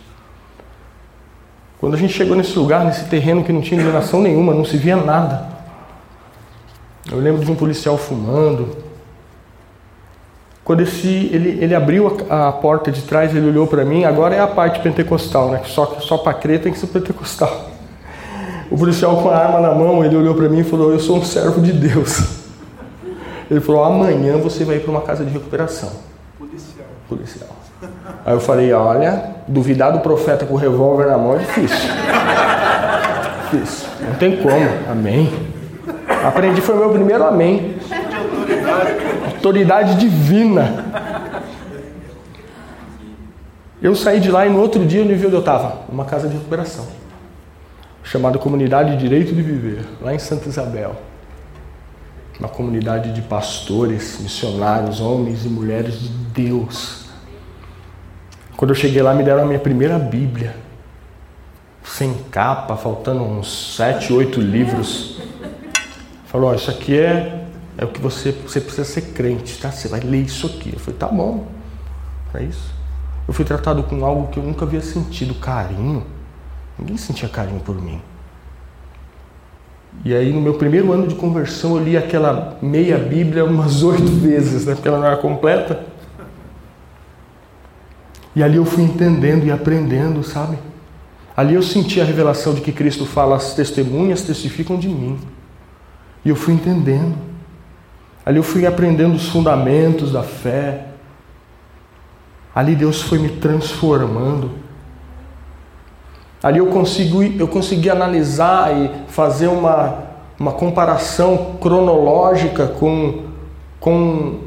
Quando 1.79 1.93
a 1.93 1.97
gente 1.97 2.11
chegou 2.11 2.35
nesse 2.35 2.59
lugar, 2.59 2.83
nesse 2.83 3.05
terreno 3.05 3.41
que 3.41 3.53
não 3.53 3.61
tinha 3.61 3.79
iluminação 3.79 4.21
nenhuma, 4.21 4.53
não 4.53 4.65
se 4.65 4.75
via 4.75 4.97
nada. 4.97 5.47
Eu 7.09 7.19
lembro 7.19 7.41
de 7.41 7.49
um 7.49 7.55
policial 7.55 7.97
fumando, 7.97 8.75
quando 10.65 10.81
esse, 10.81 11.07
ele, 11.31 11.63
ele 11.63 11.73
abriu 11.73 12.13
a, 12.29 12.49
a, 12.49 12.51
porta 12.51 12.91
de 12.91 13.03
trás, 13.03 13.33
ele 13.33 13.47
olhou 13.47 13.67
para 13.67 13.85
mim, 13.85 14.03
agora 14.03 14.35
é 14.35 14.41
a 14.41 14.47
parte 14.47 14.81
pentecostal, 14.81 15.49
né? 15.49 15.61
Só, 15.63 15.85
só 16.01 16.17
para 16.17 16.33
crer 16.33 16.61
tem 16.61 16.73
que 16.73 16.77
ser 16.77 16.87
pentecostal. 16.87 17.68
O 18.71 18.77
policial 18.77 19.21
com 19.21 19.29
a 19.29 19.35
arma 19.37 19.59
na 19.59 19.73
mão, 19.73 20.03
ele 20.03 20.15
olhou 20.15 20.35
para 20.35 20.47
mim 20.47 20.59
e 20.59 20.63
falou: 20.63 20.91
Eu 20.91 20.99
sou 20.99 21.17
um 21.17 21.23
servo 21.23 21.61
de 21.61 21.71
Deus. 21.71 22.39
Ele 23.49 23.59
falou: 23.59 23.83
Amanhã 23.83 24.37
você 24.37 24.63
vai 24.63 24.77
ir 24.77 24.81
para 24.81 24.91
uma 24.91 25.01
casa 25.01 25.25
de 25.25 25.31
recuperação. 25.31 25.89
Policial. 26.37 26.87
Policial. 27.07 27.49
Aí 28.25 28.33
eu 28.33 28.39
falei: 28.39 28.71
Olha, 28.73 29.35
duvidar 29.47 29.91
do 29.91 29.99
profeta 29.99 30.45
com 30.45 30.53
o 30.53 30.57
revólver 30.57 31.07
na 31.07 31.17
mão 31.17 31.35
é 31.35 31.39
difícil. 31.39 31.89
difícil. 33.51 33.89
Não 34.07 34.15
tem 34.15 34.37
como. 34.37 34.69
Amém. 34.91 35.31
Aprendi, 36.23 36.61
foi 36.61 36.75
meu 36.75 36.89
primeiro 36.89 37.23
amém 37.23 37.79
autoridade 39.39 39.95
divina. 39.95 40.85
Eu 43.81 43.95
saí 43.95 44.19
de 44.19 44.29
lá 44.29 44.45
e 44.45 44.49
no 44.49 44.59
outro 44.59 44.85
dia, 44.85 45.01
onde 45.01 45.13
eu 45.23 45.39
estava? 45.39 45.83
Uma 45.89 46.03
casa 46.03 46.27
de 46.27 46.33
recuperação, 46.33 46.85
chamada 48.03 48.37
Comunidade 48.37 48.91
de 48.91 48.97
Direito 48.97 49.33
de 49.33 49.41
Viver, 49.41 49.85
lá 50.01 50.13
em 50.13 50.19
Santa 50.19 50.49
Isabel. 50.49 50.95
Uma 52.39 52.49
comunidade 52.49 53.13
de 53.13 53.21
pastores, 53.21 54.19
missionários, 54.21 55.01
homens 55.01 55.45
e 55.45 55.49
mulheres 55.49 55.99
de 55.99 56.07
Deus. 56.07 57.05
Quando 58.55 58.71
eu 58.71 58.75
cheguei 58.75 59.01
lá, 59.01 59.13
me 59.13 59.23
deram 59.23 59.43
a 59.43 59.45
minha 59.45 59.59
primeira 59.59 59.99
Bíblia, 59.99 60.55
sem 61.83 62.13
capa, 62.31 62.77
faltando 62.77 63.23
uns 63.23 63.75
sete, 63.75 64.13
oito 64.13 64.39
livros. 64.39 65.19
Falou: 66.25 66.51
oh, 66.51 66.55
Isso 66.55 66.69
aqui 66.69 66.97
é 66.97 67.39
é 67.79 67.85
o 67.85 67.87
que 67.87 68.01
você, 68.01 68.33
você 68.33 68.59
precisa 68.59 68.83
ser 68.83 69.13
crente, 69.13 69.57
tá? 69.57 69.71
Você 69.71 69.87
vai 69.87 70.01
ler 70.01 70.23
isso 70.23 70.45
aqui. 70.47 70.71
Eu 70.73 70.79
falei, 70.79 70.99
tá 70.99 71.07
bom, 71.07 71.47
é 72.33 72.43
isso. 72.43 72.73
Eu 73.25 73.33
fui 73.33 73.45
tratado 73.45 73.83
com 73.83 74.03
algo 74.03 74.27
que 74.27 74.37
eu 74.37 74.43
nunca 74.43 74.65
havia 74.65 74.81
sentido, 74.81 75.33
carinho. 75.35 76.05
Ninguém 76.79 76.97
sentia 76.97 77.27
carinho 77.27 77.59
por 77.59 77.79
mim. 77.79 78.01
E 80.05 80.15
aí, 80.15 80.31
no 80.31 80.39
meu 80.39 80.53
primeiro 80.53 80.93
ano 80.93 81.07
de 81.07 81.15
conversão, 81.15 81.75
eu 81.75 81.83
li 81.83 81.97
aquela 81.97 82.57
meia 82.61 82.97
Bíblia 82.97 83.43
umas 83.43 83.83
oito 83.83 84.05
vezes, 84.05 84.65
né? 84.65 84.75
Porque 84.75 84.87
ela 84.87 84.99
não 84.99 85.05
era 85.05 85.17
completa. 85.17 85.85
E 88.35 88.41
ali 88.41 88.55
eu 88.55 88.63
fui 88.63 88.83
entendendo 88.83 89.45
e 89.45 89.51
aprendendo, 89.51 90.23
sabe? 90.23 90.57
Ali 91.35 91.55
eu 91.55 91.63
senti 91.63 91.99
a 91.99 92.05
revelação 92.05 92.53
de 92.53 92.61
que 92.61 92.71
Cristo 92.71 93.05
fala: 93.05 93.35
as 93.35 93.53
testemunhas 93.53 94.21
testificam 94.21 94.77
de 94.77 94.87
mim. 94.87 95.19
E 96.23 96.29
eu 96.29 96.35
fui 96.35 96.53
entendendo. 96.53 97.17
Ali 98.25 98.37
eu 98.37 98.43
fui 98.43 98.65
aprendendo 98.65 99.15
os 99.15 99.27
fundamentos 99.27 100.11
da 100.11 100.23
fé. 100.23 100.85
Ali 102.53 102.75
Deus 102.75 103.01
foi 103.01 103.17
me 103.17 103.29
transformando. 103.29 104.68
Ali 106.41 106.59
eu 106.59 106.67
consegui, 106.67 107.37
eu 107.37 107.47
consegui 107.47 107.89
analisar 107.89 108.75
e 108.75 108.89
fazer 109.07 109.47
uma, 109.47 110.03
uma 110.39 110.53
comparação 110.53 111.57
cronológica 111.61 112.67
com, 112.67 113.25
com 113.79 114.39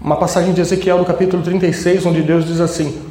uma 0.00 0.16
passagem 0.16 0.54
de 0.54 0.60
Ezequiel 0.60 0.98
no 0.98 1.04
capítulo 1.04 1.42
36, 1.42 2.06
onde 2.06 2.22
Deus 2.22 2.44
diz 2.44 2.60
assim: 2.60 3.02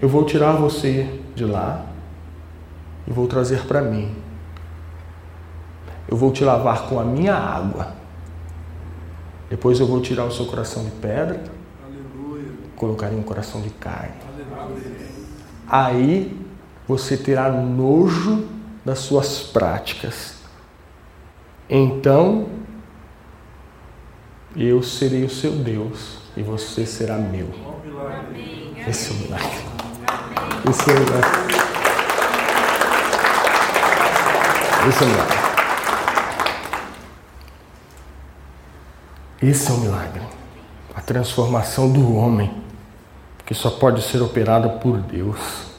Eu 0.00 0.08
vou 0.08 0.24
tirar 0.24 0.52
você 0.52 1.08
de 1.34 1.44
lá 1.44 1.84
e 3.06 3.12
vou 3.12 3.26
trazer 3.26 3.66
para 3.66 3.82
mim. 3.82 4.10
Eu 6.08 6.16
vou 6.16 6.32
te 6.32 6.44
lavar 6.44 6.86
com 6.86 6.98
a 6.98 7.04
minha 7.04 7.34
água 7.34 8.04
depois 9.54 9.78
eu 9.78 9.86
vou 9.86 10.00
tirar 10.00 10.24
o 10.24 10.32
seu 10.32 10.46
coração 10.46 10.84
de 10.84 10.90
pedra, 10.90 11.40
Aleluia. 11.84 12.50
colocarei 12.74 13.16
um 13.16 13.22
coração 13.22 13.60
de 13.60 13.70
carne. 13.70 14.14
Aleluia. 14.52 15.06
Aí 15.68 16.43
você 16.86 17.16
terá 17.16 17.50
nojo 17.50 18.46
das 18.84 18.98
suas 18.98 19.40
práticas. 19.40 20.34
Então 21.68 22.48
eu 24.56 24.82
serei 24.82 25.24
o 25.24 25.30
seu 25.30 25.52
Deus 25.52 26.18
e 26.36 26.42
você 26.42 26.86
será 26.86 27.16
meu. 27.16 27.48
Esse 28.86 29.10
é 29.10 29.14
o 29.14 29.18
milagre. 29.18 29.74
Esse 30.68 30.90
é 30.90 30.94
o 30.94 31.00
milagre. 31.00 31.54
Esse 34.88 35.02
é 35.02 35.06
o 35.06 35.10
milagre. 35.10 35.38
Esse 39.42 39.70
é 39.70 39.74
o 39.74 39.78
milagre. 39.78 40.22
A 40.94 41.00
transformação 41.00 41.90
do 41.90 42.14
homem, 42.14 42.62
que 43.44 43.54
só 43.54 43.70
pode 43.70 44.02
ser 44.02 44.22
operada 44.22 44.68
por 44.68 44.98
Deus. 44.98 45.73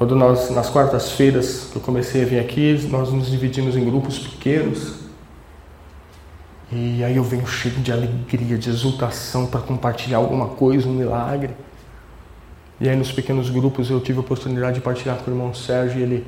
Quando 0.00 0.16
nós, 0.16 0.48
nas 0.48 0.70
quartas-feiras 0.70 1.68
que 1.70 1.76
eu 1.76 1.82
comecei 1.82 2.22
a 2.22 2.24
vir 2.24 2.38
aqui, 2.38 2.88
nós 2.88 3.12
nos 3.12 3.30
dividimos 3.30 3.76
em 3.76 3.84
grupos 3.84 4.18
pequenos. 4.18 4.94
E 6.72 7.04
aí 7.04 7.16
eu 7.16 7.22
venho 7.22 7.46
cheio 7.46 7.74
de 7.74 7.92
alegria, 7.92 8.56
de 8.56 8.70
exultação 8.70 9.46
para 9.46 9.60
compartilhar 9.60 10.16
alguma 10.16 10.48
coisa, 10.48 10.88
um 10.88 10.94
milagre. 10.94 11.54
E 12.80 12.88
aí 12.88 12.96
nos 12.96 13.12
pequenos 13.12 13.50
grupos 13.50 13.90
eu 13.90 14.00
tive 14.00 14.16
a 14.16 14.22
oportunidade 14.22 14.76
de 14.76 14.80
partilhar 14.80 15.18
com 15.18 15.30
o 15.30 15.34
irmão 15.34 15.52
Sérgio 15.52 16.00
e 16.00 16.02
ele 16.02 16.26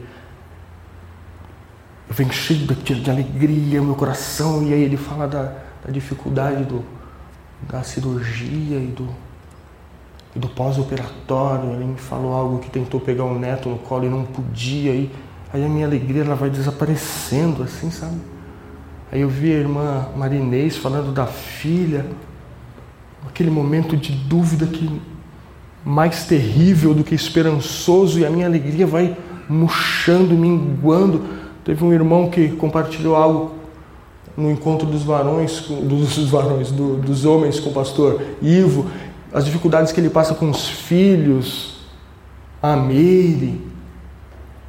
eu 2.11 2.15
venho 2.15 2.31
cheio 2.31 2.67
de, 2.67 3.01
de 3.01 3.11
alegria 3.11 3.81
meu 3.81 3.95
coração. 3.95 4.69
E 4.69 4.75
aí 4.75 4.83
ele 4.83 4.99
fala 4.99 5.27
da, 5.27 5.45
da 5.83 5.91
dificuldade 5.91 6.65
do, 6.65 6.85
da 7.63 7.83
cirurgia 7.83 8.77
e 8.77 8.89
do, 8.89 9.09
do 10.35 10.49
pós-operatório. 10.49 11.73
Ele 11.73 11.85
me 11.85 11.99
falou 11.99 12.33
algo 12.33 12.59
que 12.59 12.71
tentou 12.71 13.01
pegar 13.01 13.25
um 13.25 13.39
neto 13.39 13.69
no 13.69 13.79
colo 13.79 14.05
e 14.05 14.09
não 14.09 14.25
podia. 14.25 14.93
E 14.95 15.11
Aí 15.53 15.63
a 15.63 15.69
minha 15.69 15.87
alegria 15.87 16.23
ela 16.23 16.35
vai 16.35 16.49
desaparecendo, 16.49 17.63
assim, 17.63 17.91
sabe? 17.91 18.17
Aí 19.11 19.21
eu 19.21 19.29
vi 19.29 19.53
a 19.53 19.59
irmã 19.59 20.07
Marinês 20.17 20.79
falando 20.79 21.13
da 21.13 21.27
filha, 21.27 22.07
aquele 23.29 23.51
momento 23.51 23.95
de 23.95 24.13
dúvida 24.13 24.65
que 24.65 24.89
mais 25.85 26.25
terrível 26.25 26.95
do 26.95 27.05
que 27.05 27.15
esperançoso, 27.15 28.19
e 28.19 28.25
a 28.25 28.31
minha 28.31 28.47
alegria 28.47 28.87
vai 28.87 29.15
murchando, 29.47 30.35
minguando. 30.35 31.23
Teve 31.63 31.85
um 31.85 31.93
irmão 31.93 32.31
que 32.31 32.49
compartilhou 32.53 33.15
algo 33.15 33.53
no 34.35 34.51
encontro 34.51 34.87
dos 34.87 35.03
varões, 35.03 35.67
dos 35.69 36.31
varões, 36.31 36.73
do, 36.73 36.97
dos 36.97 37.27
homens 37.27 37.61
com 37.61 37.69
o 37.69 37.75
pastor 37.75 38.23
Ivo, 38.41 38.87
as 39.33 39.45
dificuldades 39.45 39.93
que 39.93 40.01
ele 40.01 40.11
passa 40.11 40.35
com 40.35 40.51
os 40.51 40.69
filhos, 40.69 41.77
a 42.63 42.77
Meire, 42.77 43.61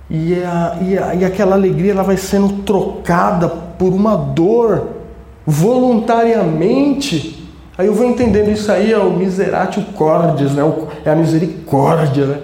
e, 0.09 0.35
a, 0.43 0.77
e, 0.81 0.97
a, 0.97 1.15
e 1.15 1.25
aquela 1.25 1.55
alegria 1.55 1.91
ela 1.91 2.03
vai 2.03 2.17
sendo 2.17 2.63
trocada 2.63 3.49
por 3.49 3.93
uma 3.93 4.15
dor 4.15 4.89
voluntariamente. 5.45 7.49
Aí 7.77 7.87
eu 7.87 7.93
vou 7.93 8.05
entendendo 8.05 8.49
isso 8.49 8.71
aí 8.71 8.91
é 8.91 8.97
o 8.97 9.11
miseratio 9.11 9.83
cordis, 9.95 10.51
né? 10.51 10.61
é 11.03 11.09
a 11.09 11.15
misericórdia. 11.15 12.25
Né? 12.25 12.39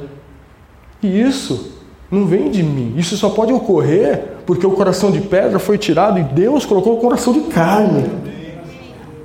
E 1.04 1.22
isso 1.22 1.74
não 2.10 2.26
vem 2.26 2.50
de 2.50 2.64
mim. 2.64 2.96
Isso 2.98 3.16
só 3.16 3.30
pode 3.30 3.54
ocorrer 3.54 4.38
porque 4.46 4.66
o 4.66 4.72
coração 4.72 5.12
de 5.12 5.22
pedra 5.22 5.60
foi 5.60 5.78
tirado 5.78 6.20
e 6.20 6.24
Deus 6.24 6.66
colocou 6.66 6.98
o 6.98 7.00
coração 7.00 7.32
de 7.32 7.42
carne. 7.42 8.10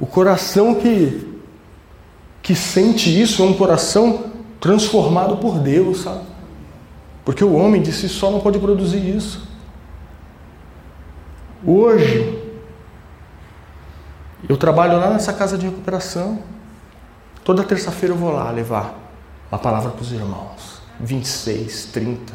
O 0.00 0.06
coração 0.06 0.74
que, 0.74 1.33
que 2.44 2.54
sente 2.54 3.08
isso 3.08 3.42
é 3.42 3.46
um 3.46 3.54
coração 3.54 4.24
transformado 4.60 5.38
por 5.38 5.58
Deus, 5.58 6.02
sabe? 6.02 6.26
Porque 7.24 7.42
o 7.42 7.54
homem 7.54 7.80
de 7.80 7.90
si 7.90 8.06
só 8.06 8.30
não 8.30 8.38
pode 8.38 8.58
produzir 8.58 8.98
isso. 8.98 9.48
Hoje, 11.66 12.38
eu 14.46 14.58
trabalho 14.58 15.00
lá 15.00 15.08
nessa 15.08 15.32
casa 15.32 15.56
de 15.56 15.64
recuperação. 15.64 16.40
Toda 17.42 17.64
terça-feira 17.64 18.14
eu 18.14 18.18
vou 18.18 18.30
lá 18.30 18.50
levar 18.50 18.94
a 19.50 19.56
palavra 19.56 19.90
para 19.90 20.02
os 20.02 20.12
irmãos. 20.12 20.82
26, 21.00 21.86
30. 21.94 22.34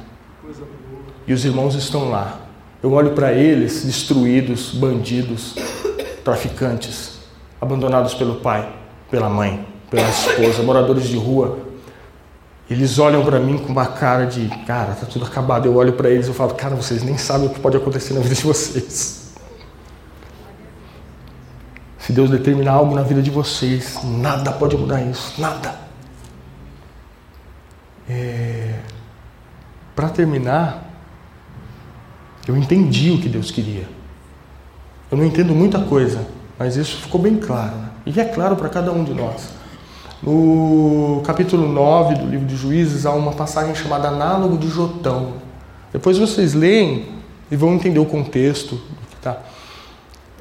E 1.28 1.34
os 1.34 1.46
irmãos 1.46 1.75
estão 1.75 2.10
lá. 2.10 2.39
Eu 2.82 2.94
olho 2.94 3.12
para 3.12 3.32
eles 3.32 3.86
destruídos, 3.86 4.72
bandidos, 4.74 5.54
traficantes, 6.24 7.20
abandonados 7.62 8.16
pelo 8.16 8.38
pai, 8.38 8.74
pela 9.12 9.30
mãe, 9.30 9.68
pela 9.89 10.08
esposa, 10.10 10.63
moradores 10.63 11.08
de 11.08 11.17
rua. 11.17 11.60
Eles 12.69 13.00
olham 13.00 13.25
para 13.25 13.39
mim 13.39 13.58
com 13.58 13.72
uma 13.72 13.88
cara 13.88 14.25
de, 14.25 14.48
cara, 14.65 14.93
tá 14.93 15.05
tudo 15.05 15.25
acabado. 15.25 15.65
Eu 15.65 15.75
olho 15.75 15.93
para 15.93 16.10
eles 16.10 16.27
e 16.27 16.34
falo, 16.34 16.53
cara, 16.53 16.75
vocês 16.75 17.01
nem 17.01 17.17
sabem 17.17 17.48
o 17.48 17.50
que 17.50 17.60
pode 17.60 17.75
acontecer 17.75 18.13
na 18.13 18.19
vida 18.19 18.36
de 18.36 18.43
vocês. 18.43 19.34
Se 21.98 22.13
Deus 22.13 22.29
determinar 22.29 22.74
algo 22.74 22.93
na 22.93 23.01
vida 23.01 23.22
de 23.22 23.31
vocês, 23.31 24.00
nada 24.03 24.51
pode 24.51 24.77
mudar 24.77 25.01
isso, 25.01 25.39
nada. 25.39 25.75
É... 28.08 28.75
Para 29.96 30.10
terminar, 30.10 30.89
eu 32.48 32.55
entendi 32.55 33.12
o 33.12 33.19
que 33.19 33.29
Deus 33.29 33.51
queria. 33.51 33.88
Eu 35.12 35.17
não 35.17 35.25
entendo 35.25 35.53
muita 35.53 35.79
coisa, 35.79 36.25
mas 36.58 36.75
isso 36.75 36.98
ficou 36.98 37.19
bem 37.19 37.38
claro. 37.38 37.75
Né? 37.75 37.89
E 38.05 38.19
é 38.19 38.25
claro 38.25 38.55
para 38.55 38.69
cada 38.69 38.91
um 38.91 39.03
de 39.03 39.13
nós. 39.13 39.59
No 40.22 41.22
capítulo 41.26 41.68
9 41.68 42.16
do 42.16 42.26
livro 42.26 42.46
de 42.46 42.56
Juízes 42.56 43.06
há 43.06 43.12
uma 43.14 43.32
passagem 43.32 43.74
chamada 43.74 44.10
Análogo 44.10 44.58
de 44.58 44.68
Jotão. 44.68 45.34
Depois 45.94 46.18
vocês 46.18 46.54
leem 46.54 47.08
e 47.50 47.56
vão 47.56 47.74
entender 47.74 48.00
o 48.00 48.06
contexto. 48.06 48.80
Tá? 49.22 49.42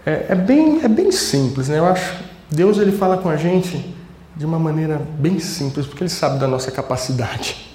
É, 0.04 0.26
é, 0.30 0.34
bem, 0.34 0.80
é 0.82 0.88
bem 0.88 1.12
simples, 1.12 1.68
né? 1.68 1.78
Eu 1.78 1.86
acho 1.86 2.28
Deus 2.50 2.78
ele 2.78 2.92
fala 2.92 3.18
com 3.18 3.28
a 3.28 3.36
gente 3.36 3.94
de 4.34 4.46
uma 4.46 4.58
maneira 4.58 5.00
bem 5.18 5.38
simples, 5.38 5.86
porque 5.86 6.02
ele 6.02 6.10
sabe 6.10 6.38
da 6.38 6.46
nossa 6.46 6.70
capacidade. 6.70 7.68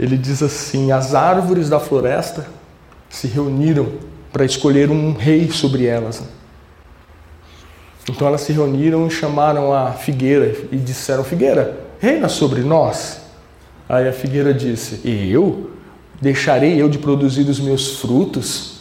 Ele 0.00 0.16
diz 0.16 0.42
assim: 0.42 0.90
as 0.90 1.14
árvores 1.14 1.68
da 1.68 1.78
floresta 1.78 2.46
se 3.10 3.26
reuniram 3.26 3.92
para 4.32 4.44
escolher 4.44 4.90
um 4.90 5.12
rei 5.12 5.50
sobre 5.50 5.84
elas. 5.86 6.22
Então 8.08 8.26
elas 8.26 8.40
se 8.40 8.52
reuniram 8.52 9.06
e 9.06 9.10
chamaram 9.10 9.72
a 9.72 9.92
figueira 9.92 10.54
e 10.70 10.76
disseram: 10.76 11.24
Figueira, 11.24 11.78
reina 12.00 12.28
sobre 12.28 12.62
nós. 12.62 13.20
Aí 13.88 14.08
a 14.08 14.12
figueira 14.12 14.52
disse: 14.52 15.00
E 15.04 15.30
eu? 15.30 15.70
Deixarei 16.20 16.80
eu 16.80 16.88
de 16.88 16.98
produzir 16.98 17.48
os 17.48 17.58
meus 17.58 18.00
frutos? 18.00 18.72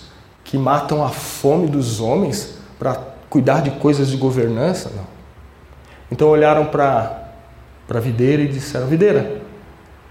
que 0.51 0.57
matam 0.57 1.01
a 1.01 1.07
fome 1.07 1.69
dos 1.69 2.01
homens 2.01 2.55
para 2.77 2.99
cuidar 3.29 3.61
de 3.61 3.71
coisas 3.71 4.09
de 4.09 4.17
governança? 4.17 4.91
Não. 4.93 5.05
Então 6.11 6.27
olharam 6.27 6.65
para 6.65 7.31
a 7.89 7.99
videira 7.99 8.41
e 8.41 8.49
disseram: 8.49 8.85
Videira, 8.85 9.41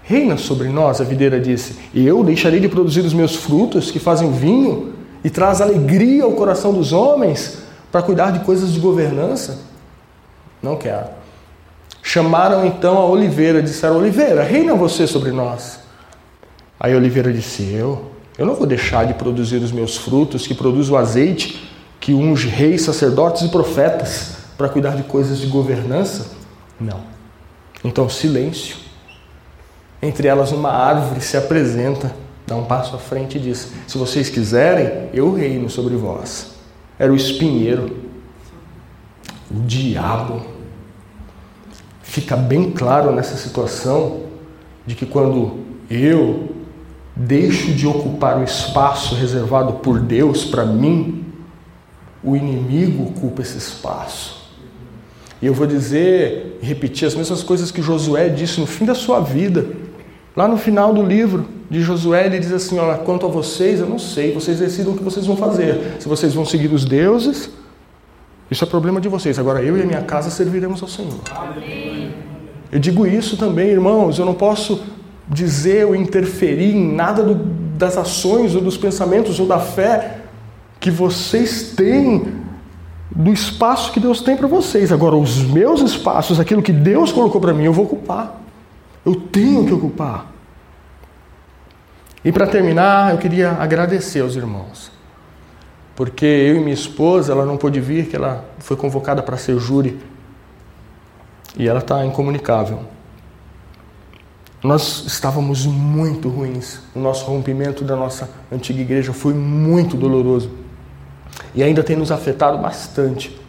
reina 0.01 0.37
sobre 0.37 0.67
nós. 0.67 0.99
A 0.99 1.03
videira 1.03 1.39
disse: 1.39 1.75
Eu 1.93 2.23
deixarei 2.23 2.59
de 2.59 2.67
produzir 2.67 3.01
os 3.01 3.13
meus 3.13 3.35
frutos 3.35 3.91
que 3.91 3.99
fazem 3.99 4.31
vinho 4.31 4.95
e 5.23 5.29
traz 5.29 5.61
alegria 5.61 6.23
ao 6.23 6.31
coração 6.31 6.73
dos 6.73 6.91
homens 6.91 7.60
para 7.91 8.01
cuidar 8.01 8.31
de 8.31 8.39
coisas 8.39 8.71
de 8.71 8.79
governança? 8.79 9.59
Não 10.61 10.77
quero. 10.77 11.07
Chamaram 12.01 12.65
então 12.65 12.97
a 12.97 13.05
oliveira 13.05 13.61
disseram: 13.61 13.97
Oliveira, 13.97 14.43
reina 14.43 14.75
você 14.75 15.05
sobre 15.05 15.31
nós. 15.31 15.79
Aí 16.79 16.95
oliveira 16.95 17.31
disse: 17.31 17.71
Eu 17.73 18.11
eu 18.37 18.45
não 18.45 18.55
vou 18.55 18.65
deixar 18.65 19.05
de 19.05 19.13
produzir 19.13 19.57
os 19.57 19.71
meus 19.71 19.97
frutos, 19.97 20.47
que 20.47 20.55
produz 20.55 20.89
o 20.89 20.97
azeite, 20.97 21.69
que 21.99 22.13
unge 22.13 22.47
reis, 22.47 22.81
sacerdotes 22.81 23.43
e 23.43 23.49
profetas 23.49 24.37
para 24.57 24.69
cuidar 24.69 24.95
de 24.95 25.03
coisas 25.03 25.37
de 25.37 25.47
governança? 25.47 26.31
Não. 26.79 27.01
Então, 27.83 28.09
silêncio. 28.09 28.77
Entre 30.01 30.27
elas, 30.27 30.51
uma 30.51 30.71
árvore 30.71 31.21
se 31.21 31.37
apresenta, 31.37 32.11
dá 32.47 32.55
um 32.55 32.65
passo 32.65 32.95
à 32.95 32.99
frente 32.99 33.37
e 33.37 33.41
diz: 33.41 33.71
Se 33.85 33.97
vocês 33.97 34.29
quiserem, 34.29 35.09
eu 35.13 35.33
reino 35.33 35.69
sobre 35.69 35.95
vós. 35.95 36.50
Era 37.01 37.11
o 37.11 37.15
espinheiro, 37.15 37.97
o 39.49 39.59
diabo. 39.61 40.45
Fica 42.03 42.37
bem 42.37 42.69
claro 42.69 43.11
nessa 43.11 43.37
situação 43.37 44.25
de 44.85 44.93
que 44.93 45.07
quando 45.07 45.61
eu 45.89 46.51
deixo 47.15 47.71
de 47.71 47.87
ocupar 47.87 48.37
o 48.37 48.43
espaço 48.43 49.15
reservado 49.15 49.73
por 49.79 49.99
Deus 49.99 50.45
para 50.45 50.63
mim, 50.63 51.25
o 52.23 52.35
inimigo 52.35 53.05
ocupa 53.05 53.41
esse 53.41 53.57
espaço. 53.57 54.51
E 55.41 55.47
eu 55.47 55.55
vou 55.55 55.65
dizer, 55.65 56.59
repetir 56.61 57.07
as 57.07 57.15
mesmas 57.15 57.41
coisas 57.41 57.71
que 57.71 57.81
Josué 57.81 58.29
disse 58.29 58.59
no 58.59 58.67
fim 58.67 58.85
da 58.85 58.93
sua 58.93 59.19
vida. 59.19 59.67
Lá 60.35 60.47
no 60.47 60.55
final 60.55 60.93
do 60.93 61.01
livro 61.01 61.49
de 61.71 61.79
Josué, 61.79 62.25
ele 62.25 62.37
diz 62.37 62.51
assim: 62.51 62.77
Olha, 62.77 62.97
quanto 62.97 63.25
a 63.25 63.29
vocês, 63.29 63.79
eu 63.79 63.87
não 63.87 63.97
sei, 63.97 64.33
vocês 64.33 64.59
decidam 64.59 64.91
o 64.91 64.97
que 64.97 65.03
vocês 65.03 65.25
vão 65.25 65.37
fazer. 65.37 65.95
Se 65.99 66.07
vocês 66.09 66.33
vão 66.33 66.43
seguir 66.43 66.67
os 66.73 66.83
deuses, 66.83 67.49
isso 68.51 68.61
é 68.61 68.67
problema 68.67 68.99
de 68.99 69.07
vocês. 69.07 69.39
Agora 69.39 69.63
eu 69.63 69.77
e 69.77 69.81
a 69.81 69.85
minha 69.85 70.01
casa 70.01 70.29
serviremos 70.29 70.81
ao 70.81 70.89
Senhor. 70.89 71.21
Amém. 71.33 72.13
Eu 72.69 72.77
digo 72.77 73.07
isso 73.07 73.37
também, 73.37 73.69
irmãos, 73.69 74.19
eu 74.19 74.25
não 74.25 74.33
posso 74.33 74.83
dizer 75.29 75.85
ou 75.85 75.95
interferir 75.95 76.75
em 76.75 76.93
nada 76.93 77.23
do, 77.23 77.35
das 77.77 77.97
ações 77.97 78.53
ou 78.53 78.59
dos 78.59 78.75
pensamentos 78.75 79.39
ou 79.39 79.47
da 79.47 79.59
fé 79.59 80.17
que 80.77 80.91
vocês 80.91 81.71
têm 81.73 82.33
do 83.15 83.31
espaço 83.31 83.93
que 83.93 83.99
Deus 83.99 84.19
tem 84.19 84.35
para 84.35 84.47
vocês. 84.47 84.91
Agora, 84.91 85.15
os 85.15 85.37
meus 85.37 85.79
espaços, 85.79 86.37
aquilo 86.37 86.61
que 86.61 86.73
Deus 86.73 87.13
colocou 87.13 87.39
para 87.39 87.53
mim, 87.53 87.63
eu 87.63 87.71
vou 87.71 87.85
ocupar. 87.85 88.41
Eu 89.05 89.15
tenho 89.15 89.65
que 89.65 89.73
ocupar. 89.73 90.31
E 92.23 92.31
para 92.31 92.45
terminar, 92.45 93.11
eu 93.11 93.17
queria 93.17 93.51
agradecer 93.51 94.21
aos 94.21 94.35
irmãos. 94.35 94.91
Porque 95.95 96.25
eu 96.25 96.55
e 96.55 96.59
minha 96.59 96.73
esposa, 96.73 97.31
ela 97.31 97.45
não 97.45 97.57
pôde 97.57 97.79
vir, 97.79 98.07
que 98.07 98.15
ela 98.15 98.45
foi 98.59 98.77
convocada 98.77 99.21
para 99.23 99.37
ser 99.37 99.57
júri. 99.59 99.99
E 101.57 101.67
ela 101.67 101.79
está 101.79 102.05
incomunicável. 102.05 102.83
Nós 104.63 105.05
estávamos 105.07 105.65
muito 105.65 106.29
ruins. 106.29 106.79
O 106.95 106.99
nosso 106.99 107.25
rompimento 107.25 107.83
da 107.83 107.95
nossa 107.95 108.29
antiga 108.51 108.81
igreja 108.81 109.11
foi 109.11 109.33
muito 109.33 109.97
doloroso. 109.97 110.51
E 111.55 111.63
ainda 111.63 111.83
tem 111.83 111.95
nos 111.95 112.11
afetado 112.11 112.57
bastante. 112.59 113.39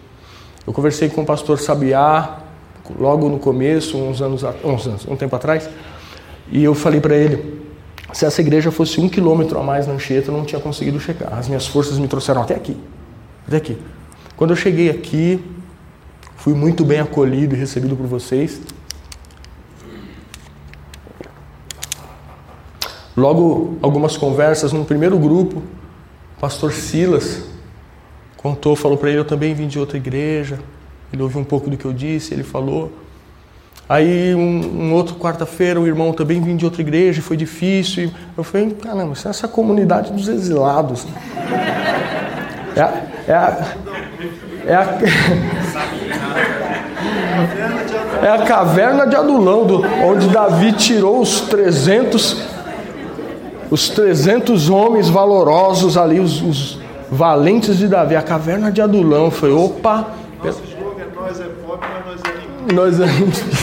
Eu 0.67 0.73
conversei 0.73 1.09
com 1.11 1.23
o 1.23 1.27
pastor 1.27 1.59
Sabiá 1.59 2.39
logo 2.99 3.29
no 3.29 3.39
começo, 3.39 3.97
uns 3.97 4.21
anos, 4.21 4.43
uns 4.65 4.87
anos 4.87 5.07
um 5.07 5.17
tempo 5.17 5.35
atrás, 5.37 5.69
e 6.51 6.63
eu 6.63 6.75
falei 6.75 7.01
para 7.01 7.17
ele: 7.17 7.62
se 8.13 8.27
essa 8.27 8.41
igreja 8.41 8.71
fosse 8.71 9.01
um 9.01 9.09
quilômetro 9.09 9.59
a 9.59 9.63
mais 9.63 9.87
na 9.87 9.95
Anchieta, 9.95 10.31
eu 10.31 10.37
não 10.37 10.45
tinha 10.45 10.61
conseguido 10.61 11.01
chegar. 11.01 11.33
As 11.33 11.49
minhas 11.49 11.67
forças 11.67 11.99
me 11.99 12.07
trouxeram 12.07 12.43
até 12.43 12.55
aqui. 12.55 12.77
Até 13.47 13.57
aqui. 13.57 13.79
Quando 14.37 14.51
eu 14.51 14.57
cheguei 14.57 14.91
aqui, 14.91 15.43
fui 16.37 16.53
muito 16.53 16.85
bem 16.85 17.01
acolhido 17.01 17.55
e 17.55 17.59
recebido 17.59 17.97
por 17.97 18.07
vocês. 18.07 18.61
Logo, 23.17 23.79
algumas 23.83 24.17
conversas 24.17 24.73
no 24.73 24.85
primeiro 24.85 25.19
grupo, 25.19 25.63
o 26.37 26.41
pastor 26.41 26.73
Silas 26.73 27.43
contou, 28.37 28.75
falou 28.75 28.99
para 28.99 29.11
ele: 29.11 29.19
Eu 29.19 29.25
também 29.25 29.55
vim 29.55 29.69
de 29.69 29.79
outra 29.79 29.97
igreja. 29.97 30.59
Ele 31.13 31.23
ouviu 31.23 31.41
um 31.41 31.45
pouco 31.45 31.69
do 31.69 31.77
que 31.77 31.85
eu 31.85 31.93
disse, 31.93 32.33
ele 32.33 32.43
falou. 32.43 32.91
Aí, 33.93 34.35
um, 34.35 34.85
um 34.85 34.95
outro 34.95 35.17
quarta-feira, 35.17 35.79
o 35.79 35.87
irmão 35.87 36.15
também 36.15 36.41
vinha 36.41 36.57
de 36.57 36.65
outra 36.65 36.81
igreja, 36.81 37.21
foi 37.21 37.37
difícil. 37.37 38.11
Eu 38.35 38.43
falei: 38.43 38.71
Caramba, 38.71 39.13
isso 39.13 39.29
é 39.29 39.31
essa 39.31 39.47
comunidade 39.47 40.11
dos 40.11 40.29
exilados. 40.29 41.07
É 42.75 42.81
a, 42.81 42.93
é 43.29 43.35
a, 43.35 43.67
é 44.67 44.75
a, 44.75 44.99
é 48.25 48.31
a 48.31 48.39
caverna 48.47 49.07
de 49.07 49.15
Adulão, 49.15 49.67
do, 49.67 49.85
onde 50.03 50.27
Davi 50.29 50.73
tirou 50.73 51.21
os 51.21 51.43
300 51.43 52.51
os 53.71 53.91
300 53.91 54.71
homens 54.71 55.11
valorosos 55.11 55.99
ali, 55.99 56.19
os, 56.19 56.41
os 56.41 56.79
valentes 57.11 57.77
de 57.77 57.89
Davi, 57.89 58.17
a 58.17 58.23
caverna 58.23 58.73
de 58.73 58.81
Adulão. 58.81 59.31
Foi, 59.31 59.53
opa! 59.53 60.09
Nosso 60.43 60.63
jogo 60.67 60.97
é 60.99 61.05
nós 61.15 61.39
é 61.41 61.45
pobre, 61.45 61.87
mas 61.93 62.07
nós 62.07 63.01
é 63.01 63.05
Nós 63.05 63.62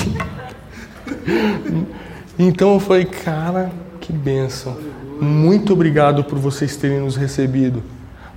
Então 2.37 2.73
eu 2.73 2.79
falei, 2.79 3.05
cara, 3.05 3.69
que 3.99 4.13
bênção. 4.13 4.77
Muito 5.19 5.73
obrigado 5.73 6.23
por 6.23 6.39
vocês 6.39 6.77
terem 6.77 6.99
nos 6.99 7.17
recebido. 7.17 7.83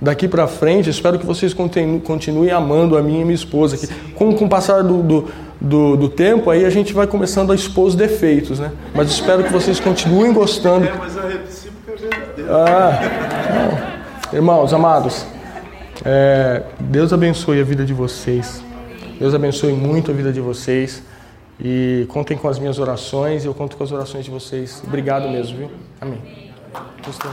Daqui 0.01 0.27
para 0.27 0.47
frente, 0.47 0.89
espero 0.89 1.17
que 1.17 1.25
vocês 1.25 1.53
continuem, 1.53 2.51
amando 2.51 2.97
a 2.97 3.01
minha 3.01 3.21
e 3.21 3.23
minha 3.23 3.33
esposa. 3.33 3.77
Que, 3.77 3.87
com, 4.15 4.35
com 4.35 4.45
o 4.45 4.49
passar 4.49 4.83
do, 4.83 5.01
do, 5.01 5.27
do, 5.61 5.95
do, 5.95 6.09
tempo, 6.09 6.49
aí 6.49 6.65
a 6.65 6.69
gente 6.69 6.93
vai 6.93 7.07
começando 7.07 7.53
a 7.53 7.55
expor 7.55 7.85
os 7.85 7.95
defeitos, 7.95 8.59
né? 8.59 8.69
Mas 8.93 9.09
espero 9.09 9.45
que 9.45 9.53
vocês 9.53 9.79
continuem 9.79 10.33
gostando. 10.33 10.85
É, 10.85 10.93
mas 10.99 11.17
a 11.17 11.21
recíproca 11.21 11.93
é 11.93 11.95
verdadeira. 11.95 12.51
Ah, 12.51 14.35
irmãos, 14.35 14.73
amados, 14.73 15.25
é, 16.03 16.63
Deus 16.81 17.13
abençoe 17.13 17.61
a 17.61 17.63
vida 17.63 17.85
de 17.85 17.93
vocês. 17.93 18.61
Deus 19.17 19.33
abençoe 19.33 19.71
muito 19.71 20.11
a 20.11 20.13
vida 20.13 20.33
de 20.33 20.41
vocês. 20.41 21.01
E 21.59 22.05
contem 22.09 22.37
com 22.37 22.47
as 22.47 22.57
minhas 22.59 22.79
orações 22.79 23.43
e 23.43 23.47
eu 23.47 23.53
conto 23.53 23.77
com 23.77 23.83
as 23.83 23.91
orações 23.91 24.25
de 24.25 24.31
vocês. 24.31 24.81
Obrigado 24.85 25.29
mesmo, 25.29 25.57
viu? 25.57 25.71
Amém. 26.01 26.51
Gostou? 27.05 27.31